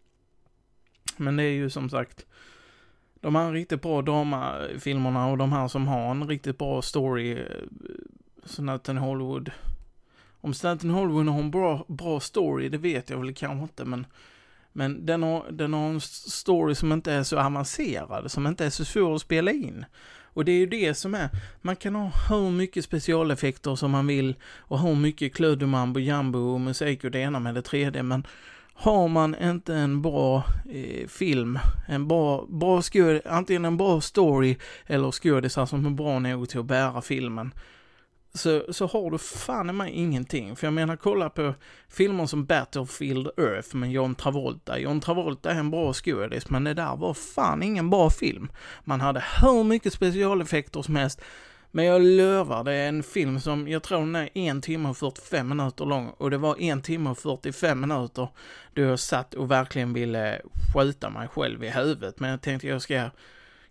Men 1.17 1.37
det 1.37 1.43
är 1.43 1.51
ju 1.51 1.69
som 1.69 1.89
sagt, 1.89 2.25
de 3.15 3.35
här 3.35 3.51
riktigt 3.51 3.81
bra 3.81 4.01
dramafilmerna 4.01 5.27
och 5.27 5.37
de 5.37 5.51
här 5.51 5.67
som 5.67 5.87
har 5.87 6.11
en 6.11 6.27
riktigt 6.27 6.57
bra 6.57 6.81
story, 6.81 7.31
eh, 7.31 7.45
Snuten 8.43 8.97
Hollywood. 8.97 9.51
Om 10.41 10.53
Snuten 10.53 10.89
Hollywood 10.89 11.27
har 11.27 11.39
en 11.39 11.51
bra, 11.51 11.85
bra 11.87 12.19
story, 12.19 12.69
det 12.69 12.77
vet 12.77 13.09
jag 13.09 13.17
väl 13.17 13.33
kanske 13.33 13.63
inte, 13.63 13.85
men 13.85 14.05
men 14.73 15.05
den 15.05 15.23
har, 15.23 15.51
den 15.51 15.73
har 15.73 15.89
en 15.89 16.01
story 16.01 16.75
som 16.75 16.91
inte 16.91 17.11
är 17.13 17.23
så 17.23 17.39
avancerad, 17.39 18.31
som 18.31 18.47
inte 18.47 18.65
är 18.65 18.69
så 18.69 18.85
svår 18.85 19.15
att 19.15 19.21
spela 19.21 19.51
in. 19.51 19.85
Och 20.33 20.45
det 20.45 20.51
är 20.51 20.57
ju 20.57 20.65
det 20.65 20.93
som 20.93 21.15
är, 21.15 21.29
man 21.61 21.75
kan 21.75 21.95
ha 21.95 22.11
hur 22.29 22.51
mycket 22.51 22.85
specialeffekter 22.85 23.75
som 23.75 23.91
man 23.91 24.07
vill 24.07 24.35
och 24.57 24.79
hur 24.79 24.95
mycket 24.95 25.33
kluddomambo, 25.33 25.99
jambo 25.99 26.39
och 26.39 26.61
musik 26.61 27.03
och 27.03 27.11
det 27.11 27.19
ena 27.19 27.39
med 27.39 27.55
det 27.55 27.61
tredje, 27.61 28.03
men 28.03 28.27
har 28.73 29.07
man 29.07 29.35
inte 29.35 29.75
en 29.75 30.01
bra 30.01 30.43
eh, 30.73 31.07
film, 31.07 31.59
en 31.87 32.07
bra, 32.07 32.45
bra 32.49 32.81
skåd, 32.81 33.21
antingen 33.25 33.65
en 33.65 33.77
bra 33.77 34.01
story 34.01 34.57
eller 34.85 35.11
skådisar 35.11 35.65
som 35.65 35.85
är 35.85 35.89
bra 35.89 36.19
nog 36.19 36.49
till 36.49 36.59
att 36.59 36.65
bära 36.65 37.01
filmen, 37.01 37.53
så, 38.33 38.73
så 38.73 38.87
har 38.87 39.11
du 39.11 39.17
fan 39.17 39.69
i 39.69 39.73
mig 39.73 39.91
ingenting. 39.91 40.55
För 40.55 40.67
jag 40.67 40.73
menar, 40.73 40.95
kolla 40.95 41.29
på 41.29 41.53
filmer 41.89 42.25
som 42.25 42.45
Battlefield 42.45 43.27
Earth 43.37 43.75
med 43.75 43.91
John 43.91 44.15
Travolta. 44.15 44.79
John 44.79 45.01
Travolta 45.01 45.51
är 45.51 45.59
en 45.59 45.71
bra 45.71 45.93
skådis, 45.93 46.49
men 46.49 46.63
det 46.63 46.73
där 46.73 46.95
var 46.95 47.13
fan 47.13 47.63
ingen 47.63 47.89
bra 47.89 48.09
film. 48.09 48.51
Man 48.83 49.01
hade 49.01 49.23
hur 49.41 49.63
mycket 49.63 49.93
specialeffekter 49.93 50.81
som 50.81 50.95
helst. 50.95 51.21
Men 51.71 51.85
jag 51.85 52.01
lovar, 52.01 52.63
det 52.63 52.73
är 52.73 52.89
en 52.89 53.03
film 53.03 53.39
som, 53.39 53.67
jag 53.67 53.83
tror 53.83 53.99
den 53.99 54.15
är 54.15 54.37
en 54.37 54.61
timme 54.61 54.89
och 54.89 54.97
45 54.97 55.49
minuter 55.49 55.85
lång. 55.85 56.09
Och 56.09 56.31
det 56.31 56.37
var 56.37 56.61
en 56.61 56.81
timme 56.81 57.09
och 57.09 57.17
45 57.17 57.81
minuter 57.81 58.27
då 58.73 58.81
jag 58.81 58.99
satt 58.99 59.33
och 59.33 59.51
verkligen 59.51 59.93
ville 59.93 60.41
skjuta 60.73 61.09
mig 61.09 61.27
själv 61.27 61.63
i 61.63 61.69
huvudet. 61.69 62.19
Men 62.19 62.29
jag 62.29 62.41
tänkte 62.41 62.67
jag 62.67 62.81
ska 62.81 63.09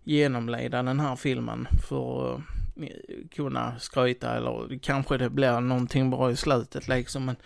genomleda 0.05 0.83
den 0.83 1.01
här 1.01 1.17
filmen 1.17 1.69
för 1.89 2.43
kunna 3.31 3.79
skryta 3.79 4.37
eller 4.37 4.79
kanske 4.79 5.19
det 5.19 5.31
blir 5.31 5.61
någonting 5.61 6.11
bra 6.11 6.31
i 6.31 6.37
slutet 6.37 6.89
liksom. 6.89 7.25
Men 7.25 7.37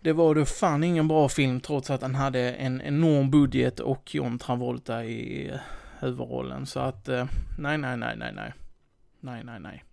det 0.00 0.12
var 0.12 0.34
då 0.34 0.44
fan 0.44 0.84
ingen 0.84 1.08
bra 1.08 1.28
film 1.28 1.60
trots 1.60 1.90
att 1.90 2.00
den 2.00 2.14
hade 2.14 2.52
en 2.52 2.82
enorm 2.82 3.30
budget 3.30 3.80
och 3.80 4.14
John 4.14 4.38
Travolta 4.38 5.04
i 5.04 5.48
eh, 5.48 5.58
huvudrollen. 5.98 6.66
Så 6.66 6.80
att, 6.80 7.08
eh, 7.08 7.26
nej, 7.58 7.78
nej, 7.78 7.96
nej, 7.96 8.16
nej, 8.16 8.32
nej. 8.32 8.52
Nej, 9.20 9.44
nej, 9.44 9.60
nej. 9.60 9.84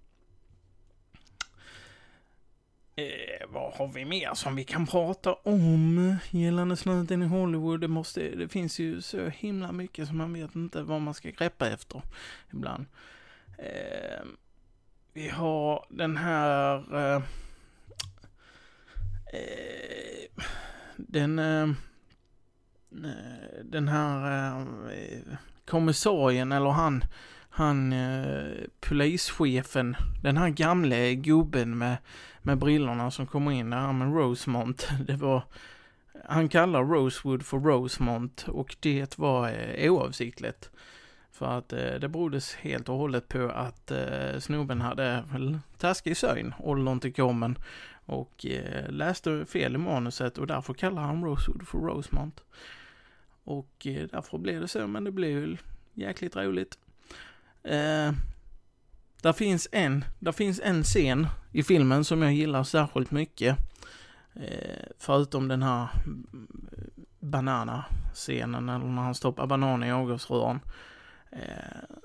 Eh, 2.95 3.47
vad 3.49 3.73
har 3.73 3.87
vi 3.87 4.05
mer 4.05 4.33
som 4.33 4.55
vi 4.55 4.63
kan 4.63 4.87
prata 4.87 5.33
om 5.33 6.15
gällande 6.29 6.77
snuten 6.77 7.23
i 7.23 7.25
Hollywood? 7.25 7.81
Det, 7.81 7.87
måste, 7.87 8.29
det 8.29 8.47
finns 8.47 8.79
ju 8.79 9.01
så 9.01 9.29
himla 9.29 9.71
mycket 9.71 10.07
som 10.07 10.17
man 10.17 10.33
vet 10.33 10.55
inte 10.55 10.81
vad 10.81 11.01
man 11.01 11.13
ska 11.13 11.29
greppa 11.29 11.67
efter 11.67 12.01
ibland. 12.51 12.81
Eh, 12.81 13.12
Ehm, 13.57 14.37
vi 15.13 15.29
har 15.29 15.85
den 15.89 16.17
här... 16.17 16.95
Eh, 16.95 17.21
eh 19.33 20.43
den... 20.97 21.39
Eh, 21.39 21.69
den 23.63 23.87
här 23.87 24.51
eh, 24.91 25.37
kommissarien, 25.65 26.51
eller 26.51 26.69
han 26.69 27.03
han 27.55 27.93
eh, 27.93 28.63
polischefen, 28.79 29.95
den 30.21 30.37
här 30.37 30.49
gamle 30.49 31.15
gubben 31.15 31.77
med, 31.77 31.97
med 32.41 32.57
brillorna 32.57 33.11
som 33.11 33.27
kommer 33.27 33.51
in 33.51 33.69
där 33.69 33.93
med 33.93 34.13
Rosemont, 34.13 34.89
det 35.07 35.15
var, 35.15 35.43
han 36.25 36.49
kallar 36.49 36.83
Rosewood 36.83 37.45
för 37.45 37.59
Rosemont 37.59 38.45
och 38.47 38.75
det 38.79 39.17
var 39.17 39.49
eh, 39.49 39.93
oavsiktligt. 39.93 40.69
För 41.33 41.57
att 41.57 41.73
eh, 41.73 41.93
det 41.93 42.09
berodde 42.09 42.41
helt 42.61 42.89
och 42.89 42.97
hållet 42.97 43.27
på 43.27 43.49
att 43.49 43.91
eh, 43.91 44.39
snubben 44.39 44.81
hade 44.81 45.23
väl 45.31 45.59
taskig 45.77 46.17
syn, 46.17 46.53
åldern 46.59 46.99
till 46.99 47.13
kommen 47.13 47.57
och 48.05 48.45
eh, 48.45 48.91
läste 48.91 49.45
fel 49.45 49.75
i 49.75 49.77
manuset 49.77 50.37
och 50.37 50.47
därför 50.47 50.73
kallar 50.73 51.01
han 51.01 51.23
Rosewood 51.23 51.67
för 51.67 51.77
Rosemont. 51.77 52.43
Och 53.43 53.87
eh, 53.87 54.07
därför 54.11 54.37
blev 54.37 54.61
det 54.61 54.67
så, 54.67 54.87
men 54.87 55.03
det 55.03 55.11
blev 55.11 55.31
ju 55.31 55.57
jäkligt 55.93 56.35
roligt. 56.35 56.77
Eh, 57.63 58.11
där 59.21 59.33
finns 59.33 59.67
en, 59.71 60.05
där 60.19 60.31
finns 60.31 60.61
en 60.63 60.83
scen 60.83 61.27
i 61.51 61.63
filmen 61.63 62.03
som 62.03 62.21
jag 62.21 62.33
gillar 62.33 62.63
särskilt 62.63 63.11
mycket. 63.11 63.57
Eh, 64.35 64.85
förutom 64.99 65.47
den 65.47 65.63
här 65.63 65.87
mm, 66.05 66.47
banana-scenen, 67.19 68.69
eller 68.69 68.85
när 68.85 69.01
han 69.01 69.15
stoppar 69.15 69.47
banan 69.47 69.83
i 69.83 69.91
avgasrören. 69.91 70.55
Eh, 70.55 70.69
Eh, 71.35 71.97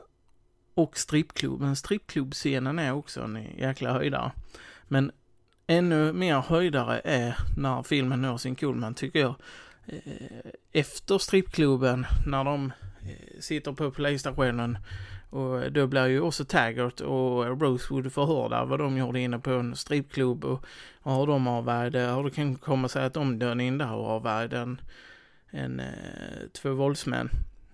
och 0.74 0.98
strippklubben. 0.98 1.76
Strippklubbscenen 1.76 2.78
är 2.78 2.92
också 2.92 3.22
en 3.22 3.44
jäkla 3.58 3.92
höjdare. 3.92 4.32
Men 4.88 5.12
ännu 5.66 6.12
mer 6.12 6.40
höjdare 6.40 7.00
är 7.04 7.36
när 7.56 7.82
filmen 7.82 8.22
når 8.22 8.36
sin 8.36 8.54
kulmen, 8.54 8.94
tycker 8.94 9.18
jag. 9.18 9.34
Eh, 9.86 10.50
efter 10.72 11.18
strippklubben, 11.18 12.06
när 12.26 12.44
de 12.44 12.72
eh, 13.02 13.40
sitter 13.40 13.72
på 13.72 13.90
polisstationen 13.90 14.78
och 15.30 15.72
då 15.72 15.86
blir 15.86 16.06
ju 16.06 16.20
också 16.20 16.44
Taggart 16.44 17.00
och 17.00 17.60
Rosewood 17.60 18.12
förhörda 18.12 18.64
vad 18.64 18.78
de 18.78 18.96
gjorde 18.96 19.20
inne 19.20 19.38
på 19.38 19.50
en 19.50 19.76
strippklubb 19.76 20.44
och, 20.44 20.64
och 21.02 21.14
hur 21.14 21.26
de 21.26 21.46
avvärjde, 21.46 22.00
hur 22.00 22.24
det 22.24 22.30
kan 22.30 22.56
komma 22.56 22.88
sig 22.88 23.04
att 23.04 23.14
de 23.14 23.38
dön 23.38 23.60
in 23.60 23.78
där 23.78 23.92
och 23.92 24.06
avvärjde 24.06 24.58
en, 24.58 24.80
en 25.50 25.80
eh, 25.80 25.86
två 26.52 26.74
våldsmän 26.74 27.30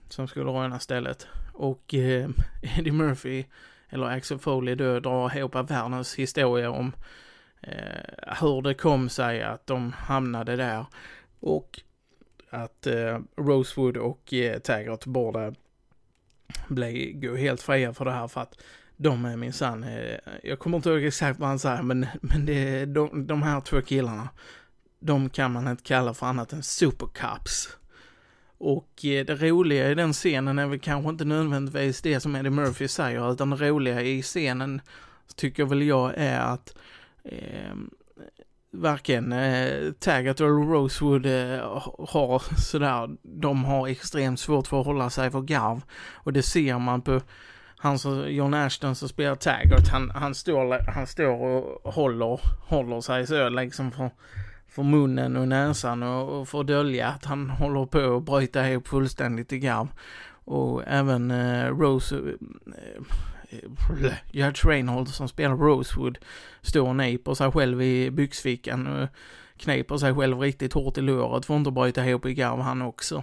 som 0.09 0.29
skulle 0.29 0.45
råna 0.45 0.79
stället. 0.79 1.27
Och 1.55 1.95
eh, 1.95 2.31
Eddie 2.79 2.93
Murphy, 2.93 3.45
eller 3.88 4.07
Axel 4.07 4.38
Foley 4.38 4.75
då, 4.75 5.01
drar 5.01 5.37
ihop 5.37 5.55
världens 5.55 6.14
historia 6.14 6.71
om 6.71 6.93
eh, 7.61 8.35
hur 8.40 8.62
det 8.62 8.75
kom 8.75 9.09
sig 9.09 9.43
att 9.43 9.67
de 9.67 9.93
hamnade 9.93 10.57
där. 10.57 10.87
Och 11.40 11.81
att 12.51 12.87
eh, 12.87 13.19
Rosewood 13.37 13.97
och 13.97 14.33
eh, 14.33 14.59
Taggart 14.59 15.07
borde 15.07 15.55
bli, 16.69 17.21
helt 17.38 17.62
fria 17.62 17.95
för 17.95 18.05
det 18.05 18.12
här 18.12 18.29
för 18.29 18.40
att 18.40 18.61
de 18.97 19.25
är 19.25 19.37
minsann, 19.37 19.85
eh, 19.85 20.19
jag 20.43 20.59
kommer 20.59 20.77
inte 20.77 20.90
ihåg 20.90 21.05
exakt 21.05 21.38
vad 21.40 21.49
han 21.49 21.59
säger, 21.59 21.83
men, 21.83 22.07
men 22.21 22.47
det, 22.47 22.87
de, 22.87 23.27
de 23.27 23.43
här 23.43 23.61
två 23.61 23.81
killarna, 23.81 24.29
de 24.99 25.31
kan 25.31 25.53
man 25.53 25.69
inte 25.69 25.83
kalla 25.83 26.14
för 26.14 26.27
annat 26.27 26.53
än 26.53 26.62
Supercops. 26.62 27.77
Och 28.59 29.05
eh, 29.05 29.25
det 29.25 29.35
roliga 29.35 29.90
i 29.90 29.95
den 29.95 30.12
scenen 30.12 30.59
är 30.59 30.67
väl 30.67 30.79
kanske 30.79 31.11
inte 31.11 31.25
nödvändigtvis 31.25 32.03
det 32.03 32.21
som 32.21 32.37
Eddie 32.37 32.51
Murphy 32.51 32.88
säger, 32.88 33.33
utan 33.33 33.51
det 33.51 33.57
roliga 33.57 34.03
i 34.03 34.23
scenen 34.23 34.81
tycker 35.37 35.64
väl 35.64 35.83
jag 35.83 36.12
är 36.17 36.40
att 36.40 36.77
eh, 37.25 37.75
varken 38.71 39.33
eh, 39.33 39.93
Taggart 39.93 40.40
eller 40.40 40.51
Rosewood 40.51 41.27
eh, 41.27 41.83
har 42.09 42.61
sådär, 42.61 43.17
de 43.23 43.64
har 43.64 43.88
extremt 43.88 44.40
svårt 44.40 44.67
för 44.67 44.81
att 44.81 44.87
hålla 44.87 45.11
sig 45.11 45.31
för 45.31 45.40
garv. 45.40 45.83
Och 46.12 46.33
det 46.33 46.43
ser 46.43 46.79
man 46.79 47.03
på 47.03 47.21
han 47.77 47.99
som, 47.99 48.31
John 48.31 48.55
Ashton 48.55 48.95
som 48.95 49.09
spelar 49.09 49.35
Taggart, 49.35 49.88
han, 49.88 50.11
han, 50.11 50.35
står, 50.35 50.90
han 50.90 51.07
står 51.07 51.31
och 51.31 51.95
håller, 51.95 52.40
håller 52.69 53.01
sig 53.01 53.27
så 53.27 53.49
liksom 53.49 53.93
för, 53.93 54.11
för 54.75 54.83
munnen 54.83 55.37
och 55.37 55.49
näsan 55.49 56.03
och, 56.03 56.41
och 56.41 56.49
för 56.49 56.61
att 56.61 56.67
dölja 56.67 57.09
att 57.09 57.25
han 57.25 57.51
håller 57.61 57.87
på 57.87 58.17
att 58.17 58.23
bryta 58.23 58.71
ihop 58.71 58.89
fullständigt 58.89 59.53
i 59.53 59.59
garv. 59.59 59.89
Och 60.47 60.83
även 60.87 61.31
eh, 61.31 61.69
Rose, 61.69 62.17
eh, 62.17 63.63
eh 64.05 64.13
Judge 64.31 64.65
Reinhold 64.65 65.09
som 65.09 65.29
spelar 65.29 65.57
Rosewood 65.57 66.19
står 66.63 66.89
och 66.89 66.97
nyper 66.97 67.35
sig 67.35 67.53
själv 67.53 67.83
i 67.83 68.11
byxfickan 68.11 68.87
och 68.87 69.09
kniper 69.57 69.97
sig 69.97 70.15
själv 70.15 70.41
riktigt 70.41 70.73
hårt 70.73 70.99
i 70.99 71.01
låret 71.01 71.47
för 71.47 71.55
att 71.55 71.59
inte 71.59 71.71
bryta 71.71 72.07
ihop 72.07 72.27
i 72.27 72.35
garv 72.35 72.61
han 72.61 72.83
också. 72.83 73.23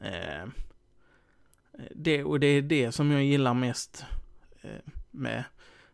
Eh, 0.00 0.48
det, 1.94 2.24
och 2.24 2.40
det 2.40 2.46
är 2.46 2.62
det 2.62 2.92
som 2.92 3.10
jag 3.10 3.24
gillar 3.24 3.54
mest 3.54 4.04
eh, 4.62 4.92
med, 5.10 5.44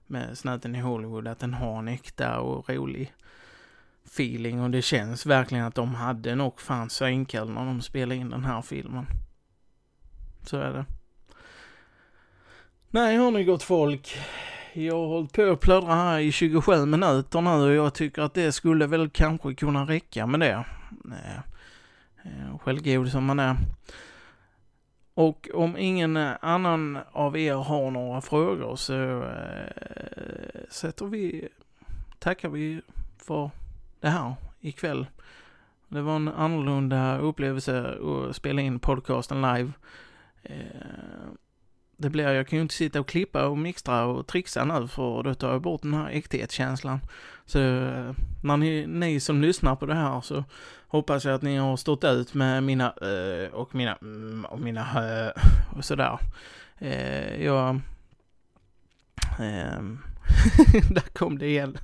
med 0.07 0.39
Snuten 0.39 0.75
i 0.75 0.81
Hollywood, 0.81 1.29
att 1.29 1.39
den 1.39 1.55
har 1.55 1.79
en 1.79 1.89
äkta 1.89 2.41
och 2.41 2.71
rolig 2.71 3.13
feeling 4.13 4.61
och 4.61 4.71
det 4.71 4.83
känns 4.83 5.27
verkligen 5.27 5.65
att 5.65 5.75
de 5.75 5.95
hade 5.95 6.35
nog 6.35 6.61
fan 6.61 6.91
svinkul 6.91 7.51
när 7.51 7.65
de 7.65 7.83
spelade 7.83 8.21
in 8.21 8.31
den 8.31 8.45
här 8.45 8.63
filmen. 8.63 9.07
Så 10.43 10.57
är 10.57 10.73
det. 10.73 10.85
Nej, 12.91 13.17
hörni 13.17 13.45
gott 13.45 13.63
folk. 13.63 14.17
Jag 14.73 14.97
har 14.97 15.07
hållit 15.07 15.33
på 15.33 15.43
och 15.43 15.61
plödra 15.61 15.95
här 15.95 16.19
i 16.19 16.33
27 16.33 16.87
minuter 16.87 17.41
nu 17.41 17.51
och 17.51 17.73
jag 17.73 17.95
tycker 17.95 18.23
att 18.23 18.35
det 18.35 18.53
skulle 18.53 18.87
väl 18.87 19.11
kanske 19.11 19.55
kunna 19.55 19.85
räcka 19.85 20.27
med 20.27 20.41
det. 20.41 20.65
Eh, 21.11 21.37
eh, 22.25 22.59
självgod 22.59 23.09
som 23.09 23.25
man 23.25 23.39
är. 23.39 23.57
Och 25.15 25.49
om 25.55 25.77
ingen 25.77 26.17
annan 26.41 26.99
av 27.13 27.37
er 27.37 27.55
har 27.55 27.91
några 27.91 28.21
frågor 28.21 28.77
så 28.77 29.23
äh, 29.23 30.69
sätter 30.71 31.07
vi, 31.07 31.49
tackar 32.19 32.49
vi 32.49 32.81
för 33.19 33.51
det 34.03 34.11
här 34.11 34.35
ikväll. 34.61 35.07
Det 35.89 36.03
var 36.03 36.17
en 36.17 36.29
annorlunda 36.29 37.19
upplevelse 37.19 37.99
att 38.01 38.37
spela 38.37 38.63
in 38.63 38.79
podcasten 38.79 39.43
live. 39.43 39.73
Eh, 40.43 40.57
det 41.97 42.11
blir, 42.11 42.29
jag 42.29 42.49
kan 42.49 42.57
ju 42.57 42.63
inte 42.63 42.75
sitta 42.75 43.01
och 43.01 43.09
klippa 43.09 43.47
och 43.47 43.59
mixtra 43.59 44.05
och 44.05 44.27
trixa 44.27 44.65
nu 44.65 44.89
för 44.89 45.23
då 45.23 45.35
tar 45.35 45.53
jag 45.53 45.63
bort 45.63 45.83
den 45.83 45.95
här 45.95 46.09
äkthetskänslan. 46.11 47.01
Så 47.45 47.59
eh, 47.59 48.15
när 48.43 48.57
ni, 48.57 48.87
ni 48.87 49.21
som 49.21 49.43
lyssnar 49.43 49.77
på 49.77 49.87
det 49.87 49.95
här 49.95 50.21
så 50.21 50.45
hoppas 50.87 51.25
jag 51.25 51.35
att 51.35 51.43
ni 51.43 51.57
har 51.57 51.77
stått 51.77 52.05
ut 52.05 52.35
med 52.35 52.63
mina 52.63 52.91
och 53.53 53.75
mina 53.75 53.97
mm, 53.97 54.45
och 54.45 54.61
mina 54.61 54.87
och 55.77 55.85
sådär. 55.85 56.19
Eh, 56.79 57.45
jag... 57.45 57.81
Ehm, 59.39 59.99
där 60.91 61.15
kom 61.15 61.39
det 61.39 61.47
igen. 61.47 61.79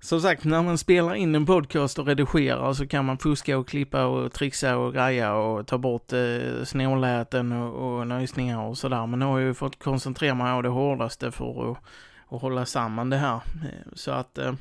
Som 0.00 0.20
sagt, 0.20 0.44
när 0.44 0.62
man 0.62 0.78
spelar 0.78 1.14
in 1.14 1.34
en 1.34 1.46
podcast 1.46 1.98
och 1.98 2.06
redigerar 2.06 2.72
så 2.72 2.86
kan 2.86 3.04
man 3.04 3.18
fuska 3.18 3.58
och 3.58 3.68
klippa 3.68 4.06
och 4.06 4.32
trixa 4.32 4.76
och 4.76 4.94
greja 4.94 5.34
och 5.34 5.66
ta 5.66 5.78
bort 5.78 6.12
eh, 6.12 6.64
snåläten 6.64 7.52
och, 7.52 7.98
och 7.98 8.06
nöjsningar 8.06 8.60
och 8.60 8.78
sådär. 8.78 9.06
Men 9.06 9.18
nu 9.18 9.24
har 9.24 9.38
jag 9.38 9.46
ju 9.46 9.54
fått 9.54 9.78
koncentrera 9.78 10.34
mig 10.34 10.56
på 10.56 10.62
det 10.62 10.68
hårdaste 10.68 11.30
för 11.30 11.70
att, 11.70 11.78
att 12.28 12.42
hålla 12.42 12.66
samman 12.66 13.10
det 13.10 13.16
här. 13.16 13.34
Eh, 13.34 13.92
så 13.94 14.10
att 14.10 14.38
eh, 14.38 14.52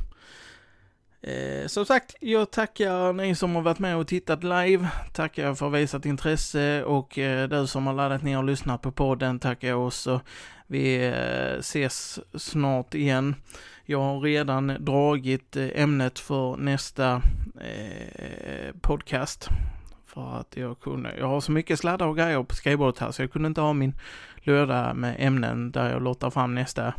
Eh, 1.21 1.67
som 1.67 1.86
sagt, 1.86 2.15
jag 2.19 2.52
tackar 2.52 3.13
ni 3.13 3.36
som 3.36 3.56
har 3.56 3.62
varit 3.62 3.80
med 3.80 3.97
och 3.97 4.08
tittat 4.08 4.43
live. 4.43 4.88
Tackar 5.13 5.54
för 5.54 5.69
visat 5.69 6.06
intresse 6.06 6.84
och 6.84 7.17
eh, 7.17 7.50
du 7.50 7.67
som 7.67 7.88
har 7.88 7.93
laddat 7.93 8.23
ner 8.23 8.38
och 8.38 8.43
lyssnat 8.43 8.82
på 8.82 8.91
podden 8.91 9.39
tackar 9.39 9.67
jag 9.67 9.88
också. 9.88 10.21
Vi 10.67 11.06
eh, 11.06 11.60
ses 11.60 12.19
snart 12.34 12.93
igen. 12.93 13.36
Jag 13.89 14.00
har 14.00 14.19
redan 14.19 14.67
dragit 14.80 15.56
eh, 15.56 15.67
ämnet 15.76 16.19
för 16.19 16.58
nästa 16.58 17.21
eh, 17.62 18.73
podcast. 18.82 19.50
För 20.06 20.39
att 20.39 20.58
jag 20.58 20.80
kunde, 20.80 21.17
jag 21.17 21.28
har 21.28 21.41
så 21.41 21.52
mycket 21.52 21.80
sladdar 21.80 22.08
och 22.08 22.17
grejer 22.17 22.43
på 22.43 22.56
skrivbordet 22.56 23.00
här 23.00 23.12
så 23.12 23.21
jag 23.21 23.32
kunde 23.32 23.47
inte 23.47 23.62
ha 23.62 23.73
min 23.73 23.93
låda 24.36 24.93
med 24.93 25.15
ämnen 25.19 25.71
där 25.71 25.91
jag 25.91 26.02
låter 26.02 26.30
fram 26.30 26.56
nästa 26.56 26.93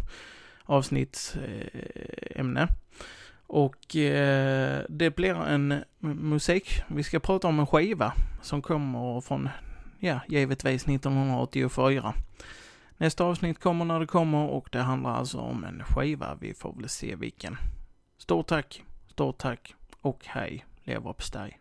avsnittsämne. 0.64 2.62
Eh, 2.62 2.68
och 3.46 3.96
eh, 3.96 4.80
det 4.88 5.16
blir 5.16 5.34
en 5.34 5.84
musik, 6.00 6.82
vi 6.88 7.02
ska 7.02 7.20
prata 7.20 7.48
om 7.48 7.60
en 7.60 7.66
skiva 7.66 8.12
som 8.42 8.62
kommer 8.62 9.20
från 9.20 9.48
ja, 9.98 10.20
givetvis 10.28 10.88
1984. 10.88 12.14
Nästa 13.00 13.24
avsnitt 13.24 13.60
kommer 13.60 13.84
när 13.84 14.00
det 14.00 14.06
kommer 14.06 14.46
och 14.46 14.68
det 14.72 14.82
handlar 14.82 15.10
alltså 15.10 15.38
om 15.38 15.64
en 15.64 15.84
skiva. 15.84 16.34
Vi 16.40 16.54
får 16.54 16.72
väl 16.72 16.88
se 16.88 17.14
vilken. 17.16 17.56
Stort 18.16 18.46
tack, 18.46 18.82
stort 19.08 19.38
tack 19.38 19.74
och 20.00 20.24
hej 20.26 20.64
leverpastej. 20.84 21.58